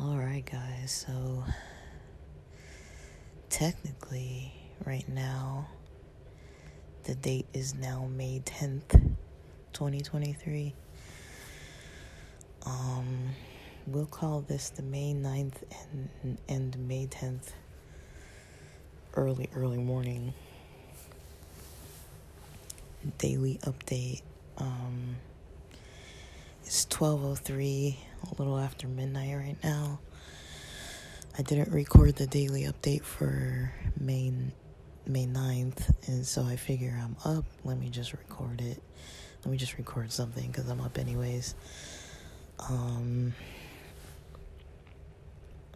Alright, 0.00 0.46
guys, 0.50 1.04
so 1.06 1.44
technically, 3.50 4.54
right 4.86 5.06
now, 5.06 5.68
the 7.02 7.14
date 7.16 7.44
is 7.52 7.74
now 7.74 8.08
May 8.16 8.40
10th, 8.46 9.14
2023. 9.74 10.74
Um, 12.64 13.28
we'll 13.86 14.06
call 14.06 14.40
this 14.40 14.70
the 14.70 14.82
May 14.82 15.12
9th 15.12 15.62
and, 16.22 16.38
and 16.48 16.78
May 16.88 17.06
10th 17.06 17.50
early, 19.14 19.48
early 19.54 19.78
morning 19.78 20.32
daily 23.18 23.58
update. 23.64 24.22
Um, 24.58 25.16
it's 26.64 26.86
12:03, 26.86 27.96
a 28.30 28.34
little 28.38 28.58
after 28.58 28.86
midnight 28.86 29.34
right 29.36 29.56
now. 29.62 30.00
I 31.38 31.42
didn't 31.42 31.72
record 31.72 32.16
the 32.16 32.26
daily 32.26 32.62
update 32.62 33.02
for 33.02 33.72
May 33.98 34.32
May 35.06 35.26
9th, 35.26 35.90
and 36.06 36.26
so 36.26 36.42
I 36.42 36.56
figure 36.56 36.98
I'm 37.02 37.16
up. 37.24 37.44
Let 37.64 37.78
me 37.78 37.88
just 37.88 38.12
record 38.12 38.60
it. 38.60 38.80
Let 39.44 39.50
me 39.50 39.56
just 39.56 39.76
record 39.78 40.12
something 40.12 40.52
cuz 40.52 40.68
I'm 40.68 40.80
up 40.80 40.98
anyways. 40.98 41.54
Um 42.68 43.34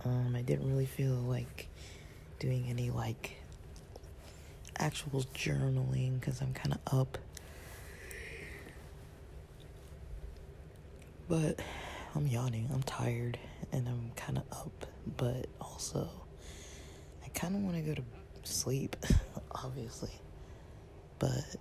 um 0.04 0.36
I 0.36 0.42
didn't 0.42 0.68
really 0.68 0.86
feel 0.86 1.14
like 1.14 1.68
doing 2.38 2.66
any 2.68 2.90
like 2.90 3.36
actual 4.78 5.22
journaling 5.34 6.20
cuz 6.20 6.40
I'm 6.40 6.52
kind 6.52 6.74
of 6.74 7.00
up. 7.00 7.18
But 11.28 11.60
I'm 12.14 12.26
yawning. 12.26 12.68
I'm 12.72 12.82
tired 12.82 13.38
and 13.72 13.88
I'm 13.88 14.12
kind 14.16 14.38
of 14.38 14.44
up, 14.52 14.86
but 15.16 15.46
also 15.60 16.08
I 17.24 17.28
kind 17.30 17.56
of 17.56 17.62
want 17.62 17.76
to 17.76 17.82
go 17.82 17.94
to 17.94 18.02
sleep, 18.44 18.96
obviously. 19.50 20.12
But 21.18 21.56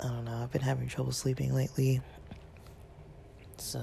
I 0.00 0.04
don't 0.04 0.24
know. 0.24 0.40
I've 0.42 0.52
been 0.52 0.62
having 0.62 0.88
trouble 0.88 1.12
sleeping 1.12 1.54
lately. 1.54 2.00
So 3.58 3.82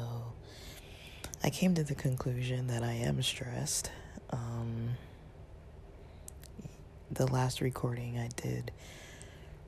I 1.43 1.49
came 1.49 1.75
to 1.75 1.83
the 1.83 1.95
conclusion 1.95 2.67
that 2.67 2.83
I 2.83 2.93
am 2.93 3.21
stressed. 3.21 3.91
Um, 4.31 4.97
the 7.11 7.27
last 7.27 7.61
recording 7.61 8.17
I 8.17 8.29
did 8.35 8.71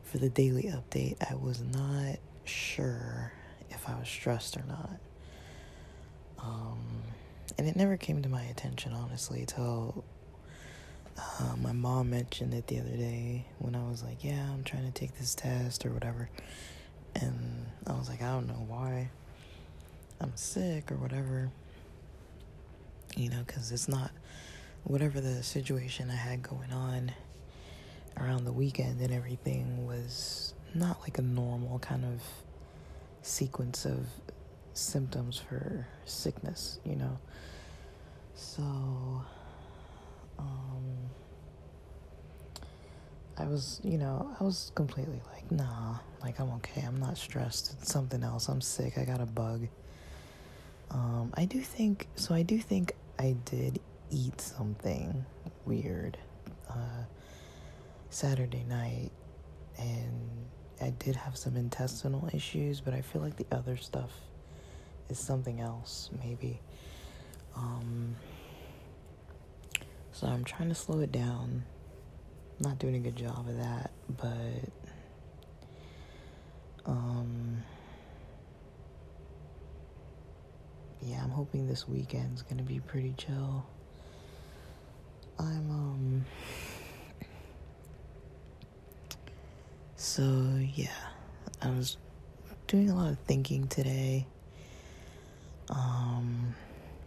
for 0.03 0.17
the 0.17 0.29
daily 0.29 0.63
update, 0.63 1.15
I 1.29 1.35
was 1.35 1.61
not 1.61 2.17
sure 2.43 3.31
if 3.69 3.87
I 3.87 3.97
was 3.97 4.07
stressed 4.07 4.57
or 4.57 4.63
not. 4.67 4.99
Um, 6.39 7.03
and 7.57 7.67
it 7.67 7.75
never 7.75 7.97
came 7.97 8.21
to 8.21 8.29
my 8.29 8.43
attention, 8.43 8.93
honestly, 8.93 9.45
till 9.47 10.03
uh, 11.17 11.55
my 11.61 11.71
mom 11.71 12.09
mentioned 12.09 12.53
it 12.53 12.67
the 12.67 12.79
other 12.79 12.95
day 12.95 13.45
when 13.59 13.75
I 13.75 13.87
was 13.89 14.03
like, 14.03 14.23
Yeah, 14.23 14.49
I'm 14.51 14.63
trying 14.63 14.85
to 14.85 14.91
take 14.91 15.17
this 15.17 15.35
test 15.35 15.85
or 15.85 15.91
whatever. 15.91 16.29
And 17.15 17.67
I 17.87 17.93
was 17.93 18.09
like, 18.09 18.21
I 18.21 18.31
don't 18.31 18.47
know 18.47 18.65
why. 18.67 19.09
I'm 20.21 20.35
sick 20.35 20.91
or 20.91 20.95
whatever. 20.95 21.49
You 23.15 23.29
know, 23.29 23.43
because 23.45 23.71
it's 23.71 23.87
not 23.87 24.11
whatever 24.83 25.19
the 25.19 25.43
situation 25.43 26.09
I 26.09 26.15
had 26.15 26.41
going 26.41 26.71
on 26.71 27.11
around 28.29 28.45
the 28.45 28.51
weekend 28.51 29.01
and 29.01 29.11
everything 29.11 29.87
was 29.87 30.53
not 30.75 31.01
like 31.01 31.17
a 31.17 31.21
normal 31.21 31.79
kind 31.79 32.05
of 32.05 32.21
sequence 33.23 33.85
of 33.85 34.05
symptoms 34.73 35.37
for 35.37 35.87
sickness, 36.05 36.79
you 36.85 36.95
know. 36.95 37.17
So, 38.35 38.61
um, 40.37 40.83
I 43.37 43.45
was, 43.45 43.81
you 43.83 43.97
know, 43.97 44.35
I 44.39 44.43
was 44.43 44.71
completely 44.75 45.21
like, 45.33 45.51
nah, 45.51 45.97
like 46.21 46.39
I'm 46.39 46.51
okay. 46.51 46.81
I'm 46.81 46.99
not 46.99 47.17
stressed. 47.17 47.75
It's 47.81 47.91
something 47.91 48.23
else. 48.23 48.47
I'm 48.47 48.61
sick. 48.61 48.97
I 48.97 49.05
got 49.05 49.21
a 49.21 49.25
bug. 49.25 49.67
Um, 50.91 51.33
I 51.35 51.45
do 51.45 51.61
think, 51.61 52.07
so 52.15 52.35
I 52.35 52.43
do 52.43 52.59
think 52.59 52.93
I 53.17 53.35
did 53.45 53.79
eat 54.11 54.39
something 54.39 55.25
weird 55.65 56.17
uh, 56.69 57.03
Saturday 58.09 58.63
night, 58.67 59.11
and 59.77 60.47
I 60.81 60.91
did 60.91 61.15
have 61.15 61.37
some 61.37 61.55
intestinal 61.55 62.29
issues, 62.33 62.81
but 62.81 62.93
I 62.93 63.01
feel 63.01 63.21
like 63.21 63.35
the 63.35 63.45
other 63.51 63.77
stuff 63.77 64.11
is 65.09 65.19
something 65.19 65.59
else, 65.61 66.09
maybe. 66.23 66.59
Um, 67.55 68.15
so 70.11 70.27
I'm 70.27 70.43
trying 70.43 70.69
to 70.69 70.75
slow 70.75 70.99
it 70.99 71.11
down. 71.11 71.63
Not 72.59 72.77
doing 72.77 72.95
a 72.95 72.99
good 72.99 73.15
job 73.15 73.47
of 73.47 73.57
that, 73.57 73.91
but 74.17 74.69
um, 76.85 77.63
yeah, 81.01 81.23
I'm 81.23 81.29
hoping 81.29 81.67
this 81.67 81.87
weekend's 81.87 82.41
gonna 82.41 82.63
be 82.63 82.79
pretty 82.81 83.13
chill. 83.17 83.65
I'm 85.37 85.71
um 85.71 86.25
so 89.99 90.23
yeah, 90.75 90.87
I 91.61 91.69
was 91.71 91.97
doing 92.67 92.89
a 92.89 92.95
lot 92.95 93.11
of 93.11 93.19
thinking 93.19 93.67
today. 93.67 94.25
Um, 95.69 96.55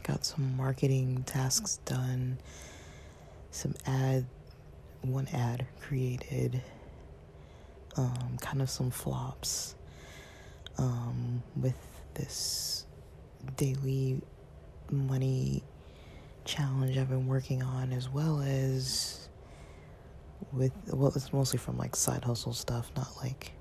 got 0.03 0.27
some 0.27 0.59
marketing 0.59 1.23
tasks 1.25 1.79
done, 1.87 2.37
some 3.51 3.75
ad, 3.87 4.27
one 5.01 5.27
ad 5.29 5.67
created, 5.81 6.61
um, 7.97 8.37
kind 8.43 8.61
of 8.61 8.69
some 8.69 8.91
flops 8.91 9.75
um, 10.77 11.43
with 11.57 11.75
this 12.13 12.85
daily 13.57 14.21
money 14.91 15.63
challenge 16.45 16.99
I've 16.99 17.09
been 17.09 17.27
working 17.27 17.63
on, 17.63 17.91
as 17.95 18.11
well 18.11 18.43
as 18.43 19.22
with, 20.53 20.73
well, 20.93 21.13
it's 21.15 21.33
mostly 21.33 21.59
from 21.59 21.79
like 21.79 21.97
side 21.97 22.25
hustle 22.25 22.53
stuff, 22.53 22.91
not 22.97 23.09
like 23.23 23.53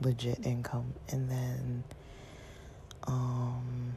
legit 0.00 0.44
income. 0.46 0.92
And 1.10 1.30
then, 1.30 1.84
um, 3.06 3.94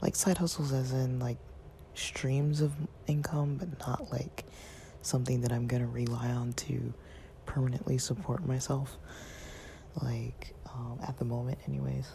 like 0.00 0.16
side 0.16 0.38
hustles 0.38 0.72
as 0.72 0.92
in 0.92 1.18
like 1.18 1.38
streams 1.94 2.60
of 2.60 2.72
income, 3.06 3.56
but 3.56 3.78
not 3.86 4.12
like 4.12 4.44
something 5.02 5.40
that 5.42 5.52
I'm 5.52 5.66
gonna 5.66 5.86
rely 5.86 6.30
on 6.30 6.52
to 6.54 6.92
permanently 7.46 7.98
support 7.98 8.46
myself. 8.46 8.98
Like 10.02 10.54
um, 10.66 10.98
at 11.06 11.16
the 11.18 11.24
moment, 11.24 11.58
anyways. 11.68 12.08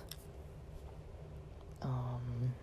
Um, 1.81 2.53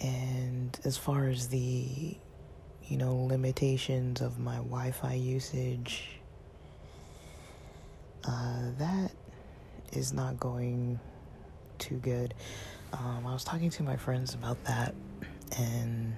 and 0.00 0.78
as 0.84 0.96
far 0.96 1.28
as 1.28 1.48
the 1.48 2.16
you 2.88 2.96
know 2.96 3.14
limitations 3.14 4.20
of 4.20 4.38
my 4.38 4.56
Wi-Fi 4.56 5.14
usage, 5.14 6.20
uh, 8.24 8.70
that 8.78 9.12
is 9.92 10.12
not 10.12 10.38
going 10.40 10.98
too 11.78 11.96
good. 11.96 12.34
Um, 12.92 13.24
I 13.26 13.32
was 13.32 13.44
talking 13.44 13.70
to 13.70 13.82
my 13.82 13.96
friends 13.96 14.34
about 14.34 14.62
that, 14.64 14.94
and 15.56 16.16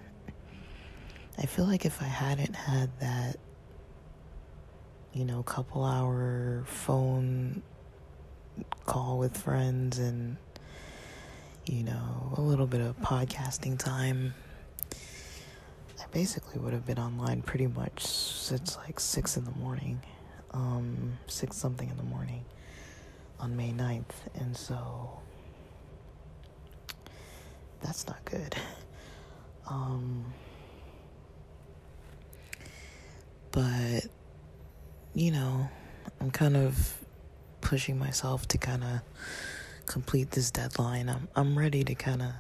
I 1.38 1.46
feel 1.46 1.66
like 1.66 1.84
if 1.84 2.00
I 2.00 2.06
hadn't 2.06 2.54
had 2.54 2.90
that, 3.00 3.36
you 5.12 5.24
know, 5.24 5.42
couple 5.42 5.84
hour 5.84 6.64
phone 6.66 7.62
call 8.86 9.18
with 9.18 9.36
friends 9.36 9.98
and, 9.98 10.36
you 11.66 11.84
know, 11.84 12.34
a 12.36 12.40
little 12.40 12.66
bit 12.66 12.80
of 12.80 12.98
podcasting 13.00 13.78
time, 13.78 14.34
I 14.92 16.04
basically 16.10 16.58
would 16.60 16.72
have 16.72 16.84
been 16.86 16.98
online 16.98 17.42
pretty 17.42 17.66
much 17.66 18.04
since 18.04 18.76
like 18.76 18.98
six 18.98 19.36
in 19.36 19.44
the 19.44 19.52
morning, 19.52 20.00
um, 20.52 21.18
six 21.26 21.56
something 21.56 21.88
in 21.88 21.96
the 21.96 22.02
morning 22.02 22.44
on 23.38 23.56
May 23.56 23.70
9th. 23.70 24.04
And 24.34 24.56
so 24.56 25.20
that's 27.80 28.06
not 28.06 28.24
good. 28.24 28.56
Um, 29.68 30.32
but, 33.52 34.06
you 35.14 35.30
know, 35.30 35.68
I'm 36.20 36.30
kind 36.30 36.56
of 36.56 36.98
pushing 37.60 37.98
myself 37.98 38.48
to 38.48 38.58
kind 38.58 38.82
of 38.82 39.00
complete 39.92 40.30
this 40.30 40.50
deadline. 40.50 41.10
I'm, 41.10 41.28
I'm 41.36 41.58
ready 41.58 41.84
to 41.84 41.94
kind 41.94 42.22
of 42.22 42.30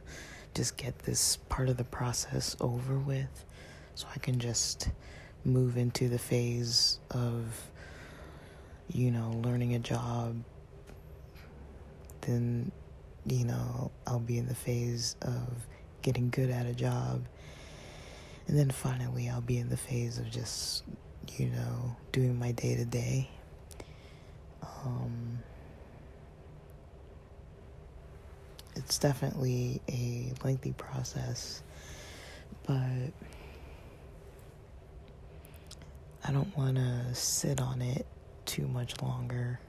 just 0.54 0.78
get 0.78 0.98
this 1.00 1.36
part 1.50 1.68
of 1.68 1.76
the 1.76 1.84
process 1.84 2.56
over 2.60 2.98
with 2.98 3.44
so 3.94 4.06
I 4.14 4.18
can 4.20 4.38
just 4.38 4.88
move 5.44 5.76
into 5.76 6.08
the 6.08 6.18
phase 6.18 6.98
of, 7.10 7.70
you 8.88 9.10
know, 9.10 9.38
learning 9.44 9.74
a 9.74 9.78
job. 9.78 10.42
Then, 12.22 12.72
you 13.26 13.44
know, 13.44 13.90
I'll 14.06 14.18
be 14.18 14.38
in 14.38 14.46
the 14.46 14.54
phase 14.54 15.16
of 15.20 15.66
getting 16.00 16.30
good 16.30 16.48
at 16.48 16.64
a 16.64 16.72
job. 16.72 17.26
And 18.48 18.58
then 18.58 18.70
finally, 18.70 19.28
I'll 19.28 19.42
be 19.42 19.58
in 19.58 19.68
the 19.68 19.76
phase 19.76 20.16
of 20.16 20.30
just, 20.30 20.84
you 21.36 21.50
know, 21.50 21.96
doing 22.12 22.38
my 22.38 22.52
day 22.52 22.76
to 22.76 22.86
day. 22.86 23.28
It's 28.74 28.98
definitely 28.98 29.80
a 29.88 30.32
lengthy 30.44 30.72
process, 30.72 31.62
but 32.66 33.12
I 36.24 36.32
don't 36.32 36.56
want 36.56 36.76
to 36.76 37.14
sit 37.14 37.60
on 37.60 37.82
it 37.82 38.06
too 38.46 38.66
much 38.68 39.00
longer. 39.02 39.60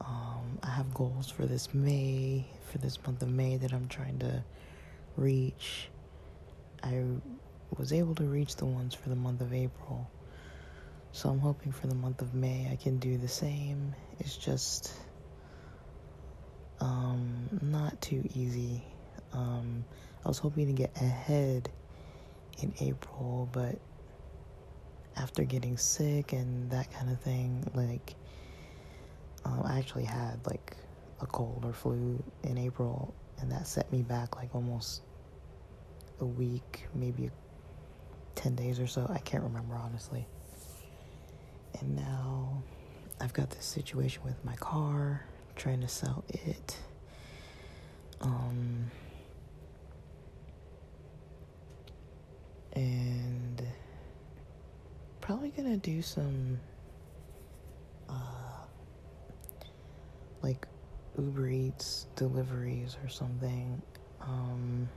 Um, 0.00 0.58
I 0.62 0.70
have 0.70 0.94
goals 0.94 1.30
for 1.30 1.44
this 1.46 1.74
May, 1.74 2.46
for 2.70 2.78
this 2.78 2.98
month 3.04 3.22
of 3.22 3.28
May 3.28 3.56
that 3.56 3.72
I'm 3.72 3.88
trying 3.88 4.18
to 4.20 4.42
reach. 5.16 5.88
I 6.82 7.04
was 7.76 7.92
able 7.92 8.14
to 8.16 8.24
reach 8.24 8.56
the 8.56 8.66
ones 8.66 8.94
for 8.94 9.08
the 9.08 9.16
month 9.16 9.40
of 9.40 9.52
April. 9.52 10.08
So 11.12 11.28
I'm 11.28 11.40
hoping 11.40 11.72
for 11.72 11.88
the 11.88 11.94
month 11.94 12.22
of 12.22 12.34
May 12.34 12.68
I 12.70 12.76
can 12.76 12.98
do 12.98 13.18
the 13.18 13.28
same. 13.28 13.94
It's 14.20 14.36
just 14.36 14.92
um, 16.80 17.48
not 17.62 18.00
too 18.00 18.22
easy. 18.34 18.82
Um, 19.32 19.84
I 20.24 20.28
was 20.28 20.38
hoping 20.38 20.66
to 20.66 20.72
get 20.72 20.96
ahead 21.00 21.68
in 22.60 22.72
April, 22.80 23.48
but 23.52 23.78
after 25.16 25.44
getting 25.44 25.76
sick 25.76 26.32
and 26.32 26.70
that 26.70 26.92
kind 26.92 27.10
of 27.10 27.20
thing, 27.20 27.64
like, 27.74 28.14
um, 29.44 29.62
I 29.64 29.78
actually 29.78 30.04
had 30.04 30.38
like 30.46 30.76
a 31.20 31.26
cold 31.26 31.62
or 31.64 31.72
flu 31.72 32.22
in 32.44 32.58
April, 32.58 33.14
and 33.40 33.50
that 33.50 33.66
set 33.66 33.90
me 33.92 34.02
back 34.02 34.36
like 34.36 34.54
almost 34.54 35.02
a 36.20 36.24
week, 36.24 36.86
maybe 36.94 37.30
10 38.34 38.54
days 38.54 38.80
or 38.80 38.86
so. 38.86 39.06
I 39.08 39.18
can't 39.18 39.42
remember 39.42 39.74
honestly. 39.74 40.26
And 41.80 41.96
now 41.96 42.62
I've 43.20 43.32
got 43.32 43.50
this 43.50 43.64
situation 43.64 44.22
with 44.24 44.42
my 44.44 44.56
car, 44.56 45.24
trying 45.58 45.80
to 45.80 45.88
sell 45.88 46.24
it. 46.28 46.76
Um, 48.20 48.90
and 52.72 53.62
probably 55.20 55.50
gonna 55.50 55.76
do 55.76 56.00
some 56.00 56.58
uh, 58.08 58.64
like 60.42 60.66
Uber 61.18 61.48
Eats 61.48 62.06
deliveries 62.16 62.96
or 63.02 63.08
something. 63.08 63.82
Um, 64.20 64.88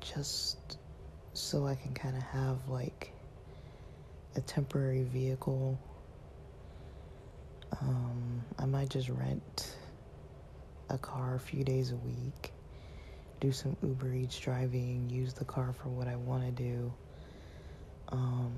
just 0.00 0.78
so 1.32 1.66
I 1.66 1.74
can 1.74 1.94
kind 1.94 2.16
of 2.16 2.22
have 2.22 2.68
like 2.68 3.12
a 4.36 4.40
temporary 4.40 5.04
vehicle. 5.04 5.78
Um, 7.80 8.44
I 8.58 8.66
might 8.66 8.90
just 8.90 9.08
rent 9.08 9.76
a 10.90 10.98
car 10.98 11.34
a 11.34 11.40
few 11.40 11.64
days 11.64 11.92
a 11.92 11.96
week 11.96 12.52
do 13.44 13.52
some 13.52 13.76
Uber 13.82 14.14
Eats 14.14 14.38
driving, 14.38 15.10
use 15.10 15.34
the 15.34 15.44
car 15.44 15.74
for 15.74 15.90
what 15.90 16.08
I 16.08 16.16
want 16.16 16.44
to 16.44 16.50
do, 16.50 16.90
um, 18.08 18.54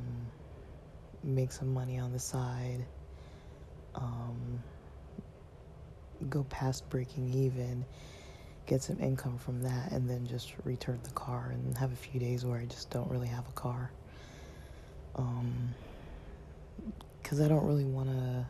make 1.25 1.51
some 1.51 1.75
money 1.75 1.99
on 1.99 2.13
the 2.13 2.21
side, 2.21 2.87
um, 3.97 4.63
go 6.31 6.45
past 6.45 6.89
breaking 6.89 7.35
even, 7.35 7.85
get 8.67 8.81
some 8.81 9.01
income 9.01 9.39
from 9.39 9.61
that, 9.63 9.91
and 9.91 10.09
then 10.09 10.25
just 10.25 10.55
return 10.63 11.01
the 11.03 11.11
car 11.11 11.51
and 11.53 11.77
have 11.77 11.93
a 11.93 11.97
few 11.97 12.21
days 12.21 12.45
where 12.45 12.59
I 12.59 12.67
just 12.67 12.89
don't 12.91 13.11
really 13.11 13.27
have 13.27 13.49
a 13.49 13.53
car. 13.53 13.91
Because 15.15 15.27
um, 17.41 17.45
I 17.45 17.49
don't 17.49 17.67
really 17.67 17.85
want 17.85 18.09
to 18.11 18.47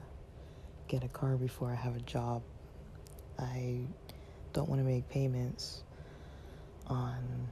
get 0.89 1.05
a 1.05 1.09
car 1.09 1.37
before 1.37 1.71
I 1.71 1.75
have 1.75 1.97
a 1.97 2.01
job. 2.01 2.43
I 3.39 3.81
don't 4.53 4.69
want 4.69 4.81
to 4.81 4.85
make 4.85 5.09
payments 5.09 5.83
on 6.87 7.49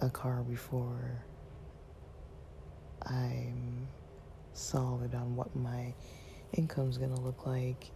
a 0.00 0.10
car 0.10 0.42
before 0.42 1.22
I'm 3.06 3.86
solid 4.52 5.14
on 5.14 5.36
what 5.36 5.54
my 5.54 5.94
income's 6.52 6.98
gonna 6.98 7.20
look 7.20 7.46
like, 7.46 7.90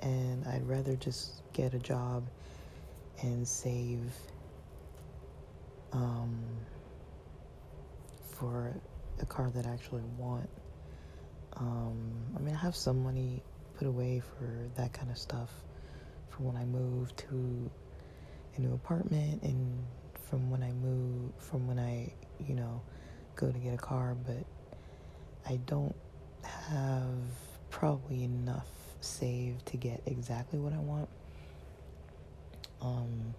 and 0.00 0.46
I'd 0.46 0.66
rather 0.66 0.96
just 0.96 1.42
get 1.52 1.74
a 1.74 1.78
job 1.78 2.24
and 3.20 3.46
save 3.46 4.00
um, 5.92 6.38
for 8.30 8.74
a 9.20 9.26
car 9.26 9.50
that 9.50 9.66
I 9.66 9.70
actually 9.70 10.02
want. 10.16 10.48
Um, 11.62 11.96
I 12.36 12.40
mean, 12.40 12.54
I 12.56 12.58
have 12.58 12.74
some 12.74 13.04
money 13.04 13.40
put 13.78 13.86
away 13.86 14.20
for 14.20 14.68
that 14.74 14.92
kind 14.92 15.10
of 15.10 15.16
stuff 15.16 15.50
for 16.28 16.42
when 16.42 16.56
I 16.56 16.64
move 16.64 17.14
to 17.16 17.70
a 18.56 18.60
new 18.60 18.74
apartment 18.74 19.42
and 19.44 19.78
from 20.28 20.50
when 20.50 20.62
I 20.62 20.72
move, 20.72 21.30
from 21.38 21.68
when 21.68 21.78
I, 21.78 22.12
you 22.44 22.54
know, 22.54 22.82
go 23.36 23.52
to 23.52 23.58
get 23.58 23.74
a 23.74 23.78
car, 23.78 24.16
but 24.26 24.44
I 25.48 25.60
don't 25.66 25.94
have 26.42 27.06
probably 27.70 28.24
enough 28.24 28.66
saved 29.00 29.66
to 29.66 29.76
get 29.76 30.02
exactly 30.06 30.58
what 30.58 30.72
I 30.72 30.78
want. 30.78 31.08
Um, 32.80 33.34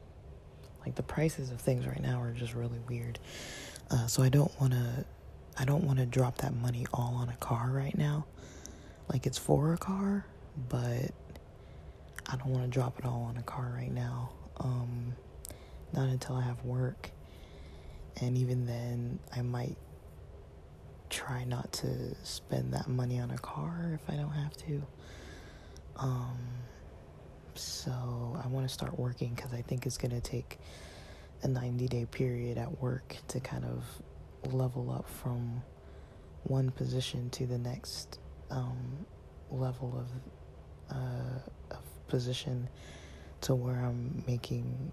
like 0.86 0.96
the 0.96 1.04
prices 1.04 1.52
of 1.52 1.60
things 1.60 1.86
right 1.86 2.02
now 2.02 2.22
are 2.22 2.32
just 2.32 2.54
really 2.54 2.80
weird. 2.88 3.20
Uh, 3.92 4.08
so 4.08 4.24
I 4.24 4.30
don't 4.30 4.52
want 4.62 4.72
to, 4.74 5.06
I 5.58 5.66
don't 5.66 5.84
want 5.84 6.00
to 6.00 6.06
drop 6.06 6.38
that 6.40 6.54
money 6.54 6.86
all 6.94 7.16
on 7.16 7.30
a 7.30 7.36
car 7.38 7.70
right 7.72 7.98
now. 7.98 8.26
Like 9.12 9.26
it's 9.28 9.38
for 9.38 9.74
a 9.74 9.78
car, 9.78 10.26
but 10.70 11.12
I 12.28 12.36
don't 12.38 12.48
want 12.48 12.64
to 12.64 12.70
drop 12.70 12.98
it 13.00 13.06
all 13.06 13.24
on 13.24 13.38
a 13.38 13.44
car 13.44 13.72
right 13.76 13.92
now. 13.92 14.32
Um, 14.58 15.14
not 15.94 16.10
until 16.10 16.36
I 16.36 16.44
have 16.44 16.64
work. 16.64 17.12
And 18.22 18.38
even 18.38 18.66
then, 18.66 19.20
I 19.36 19.42
might 19.42 19.78
try 21.10 21.44
not 21.44 21.72
to 21.74 22.16
spend 22.24 22.74
that 22.74 22.88
money 22.88 23.20
on 23.20 23.32
a 23.32 23.38
car 23.38 23.92
if 23.94 24.10
I 24.10 24.16
don't 24.16 24.32
have 24.32 24.56
to. 24.58 24.84
Um, 25.98 26.38
so 27.56 27.92
I 28.44 28.48
want 28.48 28.68
to 28.68 28.74
start 28.74 28.98
working 28.98 29.34
because 29.36 29.54
I 29.54 29.62
think 29.62 29.86
it's 29.86 29.98
going 29.98 30.12
to 30.12 30.22
take 30.22 30.60
a 31.44 31.48
90 31.48 31.88
day 31.88 32.06
period 32.06 32.58
at 32.58 32.82
work 32.82 33.16
to 33.30 33.40
kind 33.40 33.66
of 33.66 33.84
level 34.52 34.92
up 34.92 35.08
from 35.08 35.62
one 36.44 36.72
position 36.72 37.30
to 37.32 37.46
the 37.46 37.58
next 37.58 38.20
um, 38.52 39.06
level 39.52 39.94
of, 39.98 40.96
uh, 40.96 41.76
of 41.76 42.08
position 42.08 42.68
to 43.42 43.56
where 43.56 43.76
I'm 43.76 44.24
making 44.28 44.92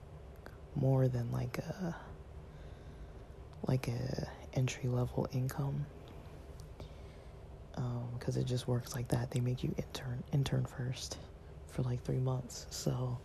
more 0.77 1.09
than 1.09 1.31
like 1.33 1.59
a 1.59 1.97
like 3.67 3.89
a 3.89 4.29
entry 4.55 4.89
level 4.89 5.29
income 5.33 5.85
because 8.19 8.37
um, 8.37 8.43
it 8.43 8.47
just 8.47 8.67
works 8.69 8.95
like 8.95 9.09
that. 9.09 9.31
They 9.31 9.41
make 9.41 9.63
you 9.63 9.75
intern 9.77 10.23
intern 10.33 10.65
first 10.65 11.19
for 11.69 11.83
like 11.83 12.03
three 12.05 12.19
months. 12.19 12.67
So 12.71 13.19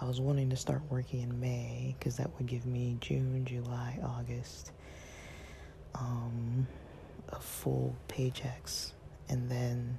I 0.00 0.04
was 0.06 0.20
wanting 0.20 0.50
to 0.50 0.56
start 0.56 0.82
working 0.90 1.20
in 1.20 1.38
May 1.38 1.94
because 1.98 2.16
that 2.16 2.30
would 2.36 2.46
give 2.46 2.66
me 2.66 2.96
June, 3.00 3.44
July, 3.44 3.98
August, 4.02 4.72
um, 5.94 6.66
a 7.28 7.40
full 7.40 7.94
paychecks, 8.08 8.92
and 9.28 9.50
then 9.50 9.98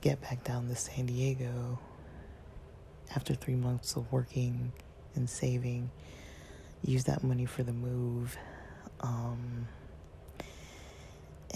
get 0.00 0.20
back 0.22 0.42
down 0.44 0.68
to 0.68 0.76
San 0.76 1.06
Diego 1.06 1.78
after 3.14 3.34
three 3.34 3.54
months 3.54 3.96
of 3.96 4.10
working 4.12 4.72
and 5.14 5.28
saving, 5.28 5.90
use 6.84 7.04
that 7.04 7.22
money 7.24 7.44
for 7.44 7.62
the 7.62 7.72
move, 7.72 8.36
um, 9.00 9.66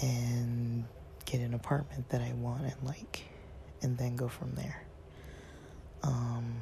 and 0.01 0.85
get 1.25 1.41
an 1.41 1.53
apartment 1.53 2.09
that 2.09 2.21
I 2.21 2.33
want 2.33 2.63
and 2.63 2.75
like, 2.83 3.23
and 3.81 3.97
then 3.97 4.15
go 4.15 4.27
from 4.27 4.53
there. 4.55 4.83
Um, 6.03 6.57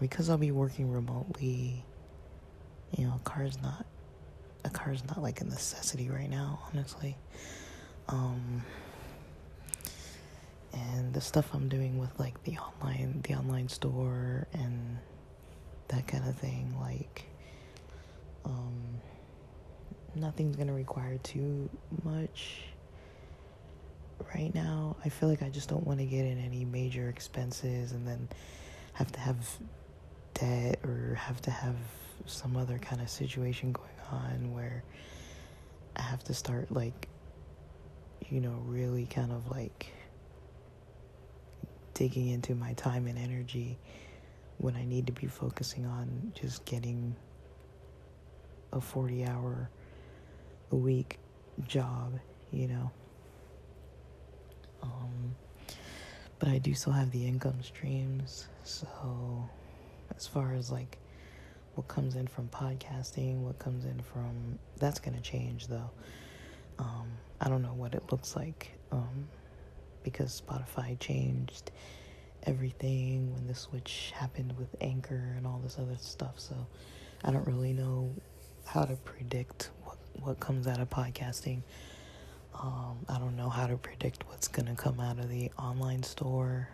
because 0.00 0.28
I'll 0.28 0.38
be 0.38 0.50
working 0.50 0.90
remotely, 0.90 1.84
you 2.96 3.06
know, 3.06 3.20
car's 3.24 3.60
not 3.62 3.86
a 4.64 4.70
car's 4.70 5.04
not 5.06 5.22
like 5.22 5.40
a 5.40 5.44
necessity 5.44 6.08
right 6.08 6.30
now, 6.30 6.60
honestly. 6.72 7.16
Um, 8.08 8.62
and 10.72 11.12
the 11.12 11.20
stuff 11.20 11.50
I'm 11.52 11.68
doing 11.68 11.98
with 11.98 12.18
like 12.18 12.42
the 12.44 12.58
online 12.58 13.20
the 13.26 13.34
online 13.34 13.68
store 13.68 14.46
and 14.52 14.98
that 15.88 16.06
kind 16.06 16.26
of 16.28 16.36
thing. 16.36 16.74
Like, 16.80 17.24
um, 18.44 19.00
nothing's 20.14 20.56
gonna 20.56 20.74
require 20.74 21.18
too 21.18 21.68
much 22.02 22.62
right 24.34 24.54
now. 24.54 24.96
I 25.04 25.08
feel 25.08 25.28
like 25.28 25.42
I 25.42 25.48
just 25.48 25.68
don't 25.68 25.86
want 25.86 26.00
to 26.00 26.06
get 26.06 26.24
in 26.24 26.38
any 26.38 26.64
major 26.64 27.08
expenses 27.08 27.92
and 27.92 28.06
then 28.06 28.28
have 28.94 29.10
to 29.12 29.20
have 29.20 29.58
debt 30.34 30.78
or 30.84 31.14
have 31.14 31.40
to 31.42 31.50
have 31.50 31.76
some 32.26 32.56
other 32.56 32.78
kind 32.78 33.02
of 33.02 33.10
situation 33.10 33.72
going 33.72 33.88
where 34.52 34.82
I 35.96 36.02
have 36.02 36.24
to 36.24 36.34
start 36.34 36.70
like 36.72 37.08
you 38.28 38.40
know 38.40 38.62
really 38.66 39.06
kind 39.06 39.32
of 39.32 39.50
like 39.50 39.92
digging 41.94 42.28
into 42.28 42.54
my 42.54 42.72
time 42.74 43.06
and 43.06 43.18
energy 43.18 43.78
when 44.58 44.76
I 44.76 44.84
need 44.84 45.06
to 45.06 45.12
be 45.12 45.26
focusing 45.26 45.86
on 45.86 46.32
just 46.34 46.64
getting 46.64 47.14
a 48.72 48.80
40 48.80 49.24
hour 49.24 49.70
a 50.72 50.76
week 50.76 51.18
job, 51.66 52.18
you 52.50 52.68
know. 52.68 52.90
Um, 54.82 55.34
but 56.38 56.48
I 56.48 56.58
do 56.58 56.74
still 56.74 56.92
have 56.92 57.10
the 57.10 57.26
income 57.26 57.62
streams, 57.62 58.48
so 58.64 59.48
as 60.16 60.26
far 60.26 60.52
as 60.54 60.70
like 60.70 60.98
what 61.74 61.88
comes 61.88 62.14
in 62.16 62.26
from 62.26 62.48
podcasting, 62.48 63.40
what 63.40 63.58
comes 63.58 63.84
in 63.84 64.00
from 64.00 64.58
that's 64.78 64.98
gonna 65.00 65.20
change 65.20 65.66
though. 65.66 65.90
Um, 66.78 67.08
I 67.40 67.48
don't 67.48 67.62
know 67.62 67.74
what 67.74 67.94
it 67.94 68.10
looks 68.10 68.36
like 68.36 68.72
um, 68.92 69.28
because 70.02 70.42
Spotify 70.46 70.98
changed 70.98 71.70
everything 72.44 73.32
when 73.32 73.46
the 73.46 73.54
switch 73.54 74.12
happened 74.14 74.56
with 74.58 74.68
Anchor 74.80 75.34
and 75.36 75.46
all 75.46 75.60
this 75.62 75.78
other 75.78 75.96
stuff. 75.98 76.38
So 76.38 76.54
I 77.24 77.30
don't 77.30 77.46
really 77.46 77.72
know 77.72 78.10
how 78.64 78.84
to 78.84 78.96
predict 78.96 79.70
what 79.84 79.98
what 80.20 80.40
comes 80.40 80.66
out 80.66 80.80
of 80.80 80.88
podcasting. 80.90 81.62
Um, 82.54 82.98
I 83.08 83.18
don't 83.18 83.36
know 83.36 83.48
how 83.48 83.66
to 83.66 83.76
predict 83.76 84.26
what's 84.28 84.48
gonna 84.48 84.76
come 84.76 85.00
out 85.00 85.18
of 85.18 85.28
the 85.28 85.50
online 85.58 86.02
store. 86.02 86.68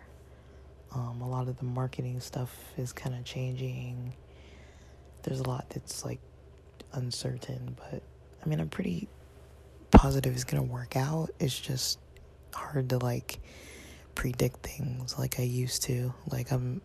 Um, 0.93 1.21
a 1.21 1.29
lot 1.29 1.47
of 1.47 1.57
the 1.57 1.65
marketing 1.65 2.19
stuff 2.19 2.55
is 2.77 2.91
kind 2.93 3.15
of 3.15 3.23
changing. 3.23 4.13
There's 5.23 5.39
a 5.39 5.47
lot 5.47 5.69
that's 5.69 6.03
like 6.05 6.19
uncertain, 6.93 7.75
but 7.77 8.01
I 8.43 8.49
mean, 8.49 8.59
I'm 8.59 8.69
pretty 8.69 9.07
positive 9.91 10.33
it's 10.33 10.43
gonna 10.43 10.63
work 10.63 10.95
out. 10.95 11.29
It's 11.39 11.57
just 11.59 11.99
hard 12.53 12.89
to 12.89 12.97
like 12.97 13.39
predict 14.15 14.65
things 14.65 15.17
like 15.17 15.39
I 15.39 15.43
used 15.43 15.83
to. 15.83 16.13
Like 16.27 16.51
I'm 16.51 16.81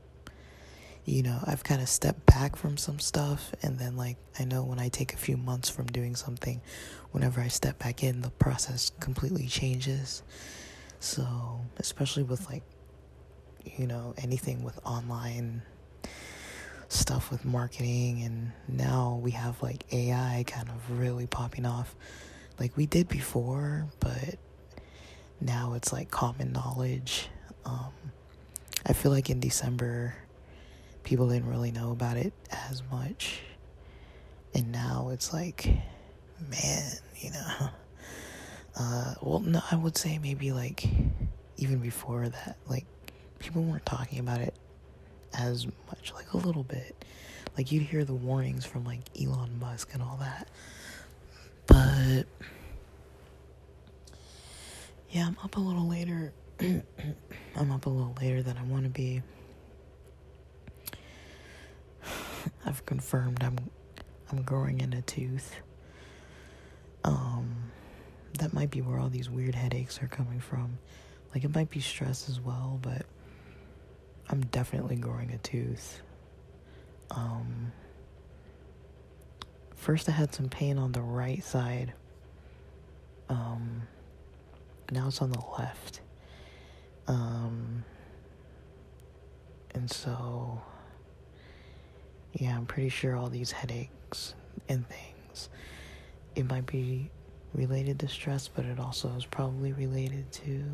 you 1.04 1.22
know, 1.22 1.38
I've 1.46 1.62
kind 1.62 1.80
of 1.80 1.88
stepped 1.88 2.26
back 2.26 2.56
from 2.56 2.76
some 2.76 2.98
stuff 2.98 3.54
and 3.62 3.78
then 3.78 3.96
like 3.96 4.16
I 4.40 4.44
know 4.44 4.64
when 4.64 4.80
I 4.80 4.88
take 4.88 5.14
a 5.14 5.16
few 5.16 5.36
months 5.36 5.68
from 5.70 5.86
doing 5.86 6.16
something, 6.16 6.60
whenever 7.12 7.40
I 7.40 7.48
step 7.48 7.78
back 7.78 8.02
in, 8.02 8.22
the 8.22 8.30
process 8.30 8.90
completely 8.98 9.46
changes. 9.46 10.22
So, 10.98 11.60
especially 11.78 12.24
with 12.24 12.46
like 12.50 12.64
you 13.78 13.86
know, 13.86 14.14
anything 14.18 14.62
with 14.62 14.78
online 14.84 15.62
stuff 16.88 17.30
with 17.30 17.44
marketing 17.44 18.22
and 18.22 18.52
now 18.68 19.20
we 19.22 19.32
have 19.32 19.60
like 19.62 19.84
AI 19.92 20.44
kind 20.46 20.68
of 20.68 20.98
really 20.98 21.26
popping 21.26 21.66
off 21.66 21.94
like 22.58 22.76
we 22.76 22.86
did 22.86 23.08
before, 23.08 23.86
but 24.00 24.36
now 25.40 25.74
it's 25.74 25.92
like 25.92 26.10
common 26.10 26.52
knowledge. 26.52 27.28
Um, 27.64 27.92
I 28.86 28.92
feel 28.92 29.10
like 29.12 29.28
in 29.28 29.40
December, 29.40 30.14
people 31.02 31.28
didn't 31.28 31.48
really 31.48 31.70
know 31.72 31.90
about 31.90 32.16
it 32.16 32.32
as 32.70 32.82
much. 32.90 33.40
And 34.54 34.72
now 34.72 35.10
it's 35.12 35.32
like, 35.32 35.66
man, 36.50 36.92
you 37.18 37.30
know. 37.30 37.68
Uh, 38.78 39.14
well, 39.22 39.40
no, 39.40 39.62
I 39.70 39.76
would 39.76 39.96
say 39.96 40.18
maybe 40.18 40.52
like 40.52 40.86
even 41.56 41.78
before 41.78 42.28
that, 42.28 42.58
like 42.68 42.84
people 43.38 43.62
weren't 43.62 43.86
talking 43.86 44.18
about 44.18 44.42
it 44.42 44.54
as 45.32 45.66
much, 45.88 46.12
like 46.14 46.32
a 46.32 46.36
little 46.36 46.64
bit. 46.64 47.04
Like 47.56 47.72
you'd 47.72 47.84
hear 47.84 48.04
the 48.04 48.14
warnings 48.14 48.64
from 48.64 48.84
like 48.84 49.00
Elon 49.20 49.58
Musk 49.58 49.90
and 49.94 50.02
all 50.02 50.18
that. 50.20 50.48
But 51.66 52.24
yeah, 55.10 55.26
I'm 55.26 55.36
up 55.42 55.56
a 55.56 55.60
little 55.60 55.88
later. 55.88 56.32
I'm 56.60 57.70
up 57.70 57.86
a 57.86 57.90
little 57.90 58.14
later 58.20 58.42
than 58.42 58.58
I 58.58 58.62
want 58.64 58.84
to 58.84 58.90
be. 58.90 59.22
I've 62.66 62.84
confirmed 62.86 63.42
I'm 63.42 63.58
I'm 64.30 64.42
growing 64.42 64.80
in 64.80 64.92
a 64.92 65.02
tooth. 65.02 65.56
Um 67.04 67.70
that 68.38 68.52
might 68.52 68.70
be 68.70 68.82
where 68.82 68.98
all 68.98 69.08
these 69.08 69.30
weird 69.30 69.54
headaches 69.54 70.02
are 70.02 70.08
coming 70.08 70.40
from. 70.40 70.78
Like 71.34 71.44
it 71.44 71.54
might 71.54 71.70
be 71.70 71.80
stress 71.80 72.28
as 72.28 72.40
well, 72.40 72.78
but 72.82 73.06
I'm 74.28 74.40
definitely 74.46 74.96
growing 74.96 75.30
a 75.32 75.38
tooth. 75.38 76.02
Um 77.10 77.72
first 79.74 80.08
I 80.08 80.12
had 80.12 80.34
some 80.34 80.48
pain 80.48 80.78
on 80.78 80.92
the 80.92 81.02
right 81.02 81.42
side. 81.44 81.92
Um 83.28 83.82
now 84.90 85.08
it's 85.08 85.22
on 85.22 85.30
the 85.30 85.42
left. 85.58 86.00
Um 87.06 87.84
and 89.74 89.90
so 89.90 90.60
yeah, 92.32 92.56
I'm 92.56 92.66
pretty 92.66 92.88
sure 92.88 93.16
all 93.16 93.28
these 93.30 93.52
headaches 93.52 94.34
and 94.68 94.84
things, 94.88 95.48
it 96.34 96.48
might 96.48 96.66
be 96.66 97.10
related 97.54 97.98
to 98.00 98.08
stress, 98.08 98.48
but 98.48 98.64
it 98.64 98.78
also 98.78 99.08
is 99.16 99.24
probably 99.24 99.72
related 99.72 100.30
to, 100.32 100.64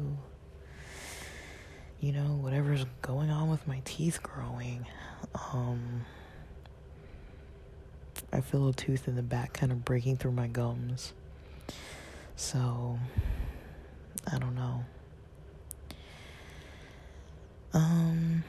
you 2.02 2.10
know, 2.10 2.36
whatever's 2.40 2.84
going 3.00 3.30
on 3.30 3.48
with 3.48 3.66
my 3.68 3.80
teeth 3.84 4.20
growing. 4.24 4.84
Um, 5.52 6.04
I 8.32 8.40
feel 8.40 8.68
a 8.68 8.72
tooth 8.72 9.06
in 9.06 9.14
the 9.14 9.22
back 9.22 9.52
kind 9.52 9.70
of 9.70 9.84
breaking 9.84 10.16
through 10.16 10.32
my 10.32 10.48
gums. 10.48 11.12
So, 12.34 12.98
I 14.26 14.38
don't 14.38 14.56
know. 14.56 14.84
Um, 17.72 18.42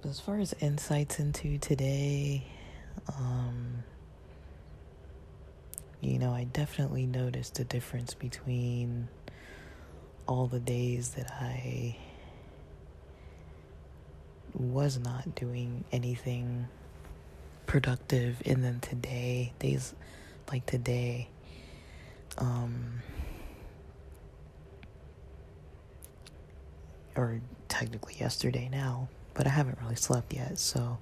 but 0.00 0.10
as 0.10 0.20
far 0.20 0.38
as 0.38 0.54
insights 0.60 1.18
into 1.18 1.58
today, 1.58 2.44
um, 3.08 3.82
you 6.00 6.20
know, 6.20 6.30
I 6.30 6.44
definitely 6.44 7.06
noticed 7.06 7.58
a 7.58 7.64
difference 7.64 8.14
between 8.14 9.08
all 10.28 10.46
the 10.46 10.60
days 10.60 11.10
that 11.10 11.32
I 11.40 11.96
was 14.54 14.98
not 14.98 15.34
doing 15.34 15.84
anything 15.90 16.68
productive, 17.66 18.42
and 18.44 18.62
then 18.62 18.80
today, 18.80 19.52
days 19.58 19.94
like 20.52 20.66
today, 20.66 21.28
um, 22.36 23.02
or 27.16 27.40
technically 27.68 28.14
yesterday 28.20 28.68
now, 28.70 29.08
but 29.32 29.46
I 29.46 29.50
haven't 29.50 29.78
really 29.82 29.96
slept 29.96 30.34
yet, 30.34 30.58
so 30.58 30.98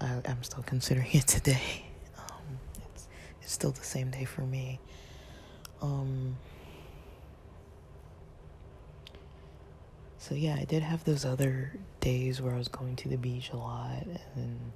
I, 0.00 0.20
am 0.26 0.42
still 0.42 0.62
considering 0.64 1.08
it 1.12 1.26
today. 1.26 1.86
Um, 2.18 2.58
it's, 2.94 3.08
it's 3.40 3.52
still 3.52 3.70
the 3.70 3.84
same 3.84 4.10
day 4.10 4.24
for 4.24 4.42
me. 4.42 4.80
Um, 5.80 6.36
so 10.32 10.38
yeah, 10.38 10.56
I 10.58 10.64
did 10.64 10.82
have 10.82 11.04
those 11.04 11.26
other 11.26 11.74
days 12.00 12.40
where 12.40 12.54
I 12.54 12.56
was 12.56 12.68
going 12.68 12.96
to 12.96 13.08
the 13.10 13.18
beach 13.18 13.50
a 13.52 13.56
lot 13.58 14.06
and 14.34 14.72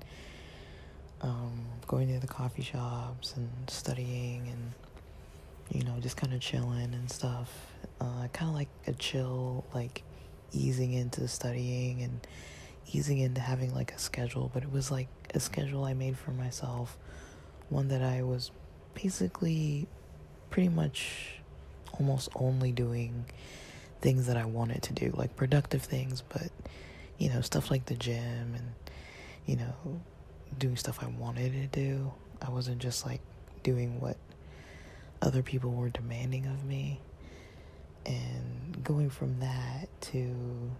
um, 1.22 1.64
going 1.86 2.12
to 2.12 2.20
the 2.20 2.26
coffee 2.26 2.60
shops 2.60 3.32
and 3.36 3.48
studying 3.66 4.48
and 4.48 4.72
you 5.75 5.82
know 5.82 5.98
just 5.98 6.18
kind 6.18 6.34
of 6.34 6.40
chilling 6.40 6.92
and 6.92 7.10
stuff. 7.10 7.72
Uh, 8.02 8.28
kind 8.34 8.50
of 8.50 8.54
like 8.54 8.68
a 8.86 8.92
chill 8.92 9.64
like 9.72 10.02
easing 10.52 10.92
into 10.92 11.26
studying 11.26 12.02
and 12.02 12.26
easing 12.92 13.16
into 13.16 13.40
having 13.40 13.75
like 13.75 13.92
a 13.92 13.98
schedule, 13.98 14.50
but 14.52 14.62
it 14.62 14.70
was 14.70 14.90
like 14.90 15.08
a 15.32 15.40
schedule 15.40 15.84
I 15.84 15.94
made 15.94 16.18
for 16.18 16.32
myself, 16.32 16.98
one 17.70 17.88
that 17.88 18.02
I 18.02 18.25
was 18.25 18.50
basically 18.92 19.86
pretty 20.50 20.68
much 20.68 21.40
almost 21.98 22.28
only 22.34 22.72
doing 22.72 23.25
things 24.00 24.26
that 24.26 24.37
I 24.37 24.45
wanted 24.45 24.83
to 24.85 24.93
do, 24.93 25.12
like 25.17 25.37
productive 25.37 25.83
things, 25.83 26.23
but 26.29 26.50
you 27.19 27.31
know, 27.31 27.41
stuff 27.41 27.71
like 27.71 27.87
the 27.87 27.95
gym 27.95 28.55
and 28.55 28.73
you 29.47 29.57
know, 29.57 30.00
doing 30.59 30.76
stuff 30.76 30.99
I 31.03 31.07
wanted 31.07 31.53
to 31.53 31.67
do. 31.67 32.12
I 32.43 32.50
wasn't 32.50 32.79
just 32.79 33.07
like 33.07 33.21
doing 33.62 34.00
what 34.00 34.17
other 35.23 35.43
people 35.43 35.73
were 35.73 35.88
demanding 35.88 36.47
of 36.47 36.65
me 36.65 37.00
and 38.05 38.85
going 38.85 39.11
from 39.11 39.41
that 39.41 39.88
to 40.00 40.71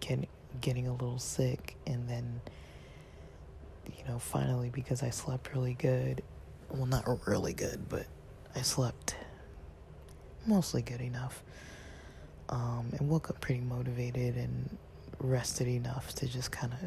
getting 0.00 0.26
getting 0.60 0.88
a 0.88 0.92
little 0.92 1.18
sick, 1.18 1.76
and 1.86 2.08
then, 2.08 2.40
you 3.86 4.04
know, 4.08 4.18
finally, 4.18 4.70
because 4.70 5.02
I 5.02 5.10
slept 5.10 5.52
really 5.54 5.74
good, 5.74 6.22
well, 6.70 6.86
not 6.86 7.04
really 7.26 7.52
good, 7.52 7.88
but 7.88 8.06
I 8.56 8.62
slept 8.62 9.14
mostly 10.46 10.82
good 10.82 11.00
enough, 11.00 11.42
um, 12.48 12.92
and 12.98 13.08
woke 13.08 13.30
up 13.30 13.40
pretty 13.40 13.60
motivated 13.60 14.36
and 14.36 14.76
rested 15.18 15.66
enough 15.68 16.14
to 16.16 16.26
just 16.26 16.50
kind 16.50 16.72
of 16.72 16.78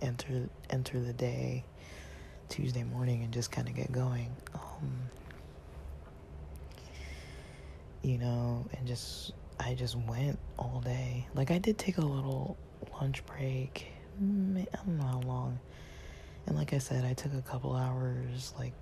enter 0.00 0.48
enter 0.70 1.00
the 1.00 1.12
day 1.12 1.64
Tuesday 2.48 2.82
morning 2.84 3.22
and 3.22 3.32
just 3.32 3.50
kind 3.52 3.68
of 3.68 3.74
get 3.74 3.92
going. 3.92 4.34
Um, 4.54 5.10
you 8.02 8.18
know, 8.18 8.66
and 8.76 8.86
just 8.86 9.32
I 9.60 9.74
just 9.74 9.96
went 9.96 10.38
all 10.58 10.80
day. 10.84 11.26
Like 11.34 11.50
I 11.50 11.58
did 11.58 11.78
take 11.78 11.98
a 11.98 12.04
little 12.04 12.56
lunch 13.00 13.24
break. 13.26 13.86
I 14.20 14.22
don't 14.22 14.98
know 14.98 15.04
how 15.04 15.20
long. 15.20 15.58
And 16.46 16.56
like 16.56 16.72
I 16.72 16.78
said, 16.78 17.04
I 17.04 17.12
took 17.12 17.34
a 17.34 17.42
couple 17.42 17.74
hours 17.74 18.54
like 18.58 18.72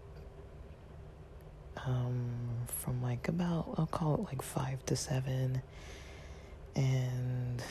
um 1.85 2.31
from 2.67 3.03
like 3.03 3.29
about 3.29 3.75
I'll 3.77 3.87
call 3.87 4.15
it 4.15 4.21
like 4.23 4.41
5 4.41 4.87
to 4.87 4.97
7 4.97 5.61
and 6.77 7.63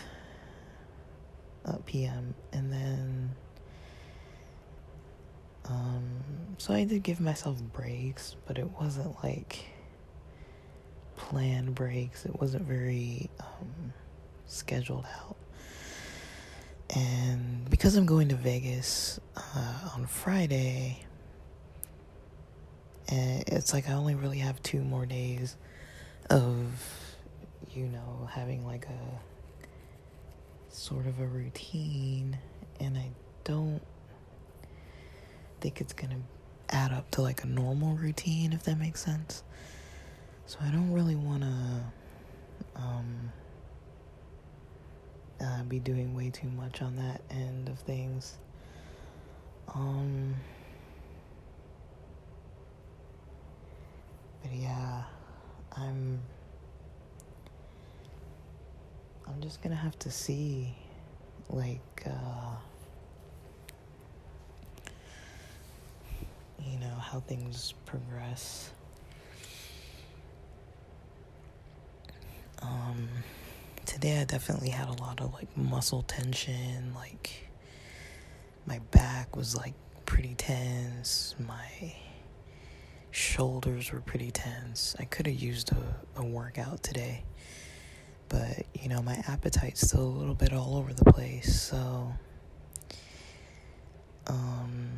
uh, 1.65 1.77
p.m. 1.85 2.35
and 2.51 2.71
then 2.71 3.35
um 5.65 6.03
so 6.57 6.73
I 6.73 6.83
did 6.85 7.03
give 7.03 7.19
myself 7.19 7.61
breaks, 7.73 8.35
but 8.47 8.57
it 8.57 8.69
wasn't 8.79 9.23
like 9.23 9.65
planned 11.15 11.75
breaks. 11.75 12.25
It 12.25 12.39
wasn't 12.39 12.63
very 12.65 13.29
um, 13.39 13.93
scheduled 14.47 15.05
out. 15.05 15.35
And 16.95 17.69
because 17.69 17.95
I'm 17.95 18.05
going 18.05 18.29
to 18.29 18.35
Vegas 18.35 19.19
uh, 19.35 19.89
on 19.95 20.05
Friday, 20.05 21.03
and 23.07 23.43
it's 23.47 23.73
like 23.73 23.89
I 23.89 23.93
only 23.93 24.15
really 24.15 24.39
have 24.39 24.61
two 24.63 24.81
more 24.81 25.05
days 25.05 25.57
of, 26.29 26.67
you 27.75 27.87
know, 27.87 28.29
having 28.31 28.65
like 28.65 28.85
a 28.87 30.73
sort 30.73 31.05
of 31.07 31.19
a 31.19 31.25
routine, 31.25 32.37
and 32.79 32.97
I 32.97 33.09
don't 33.43 33.81
think 35.61 35.81
it's 35.81 35.93
gonna 35.93 36.19
add 36.69 36.91
up 36.91 37.09
to 37.11 37.21
like 37.21 37.43
a 37.43 37.47
normal 37.47 37.95
routine, 37.95 38.53
if 38.53 38.63
that 38.63 38.77
makes 38.77 39.03
sense. 39.03 39.43
So 40.45 40.59
I 40.61 40.69
don't 40.69 40.91
really 40.91 41.15
want 41.15 41.41
to 41.41 41.83
um, 42.75 43.31
uh, 45.41 45.63
be 45.63 45.79
doing 45.79 46.15
way 46.15 46.29
too 46.29 46.49
much 46.49 46.81
on 46.81 46.95
that 46.97 47.21
end 47.31 47.67
of 47.67 47.79
things. 47.79 48.37
Um, 49.73 50.35
but 54.41 54.53
yeah, 54.53 55.03
I'm. 55.71 56.19
I'm 59.27 59.41
just 59.41 59.61
gonna 59.61 59.75
have 59.75 59.97
to 59.99 60.11
see, 60.11 60.75
like, 61.49 62.03
uh, 62.05 62.55
you 66.63 66.79
know, 66.79 66.95
how 66.99 67.19
things 67.21 67.73
progress. 67.85 68.71
Um, 72.61 73.07
today 73.85 74.21
I 74.21 74.23
definitely 74.25 74.69
had 74.69 74.87
a 74.89 74.93
lot 74.93 75.21
of 75.21 75.33
like 75.33 75.55
muscle 75.57 76.03
tension, 76.03 76.93
like 76.95 77.49
my 78.65 78.79
back 78.91 79.35
was 79.35 79.55
like 79.55 79.73
pretty 80.05 80.35
tense, 80.35 81.35
my 81.39 81.93
shoulders 83.11 83.91
were 83.91 83.99
pretty 84.01 84.31
tense. 84.31 84.95
I 84.99 85.05
could 85.05 85.27
have 85.27 85.35
used 85.35 85.71
a, 85.71 86.19
a 86.21 86.23
workout 86.25 86.81
today, 86.83 87.23
but 88.29 88.65
you 88.73 88.89
know, 88.89 89.01
my 89.01 89.15
appetite's 89.27 89.81
still 89.87 90.03
a 90.03 90.15
little 90.17 90.35
bit 90.35 90.53
all 90.53 90.75
over 90.77 90.93
the 90.93 91.05
place, 91.11 91.61
so 91.61 92.13
um 94.27 94.89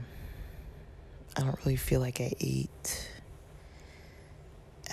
I 1.36 1.42
don't 1.42 1.58
really 1.60 1.76
feel 1.76 2.00
like 2.00 2.20
I 2.20 2.34
ate 2.40 3.10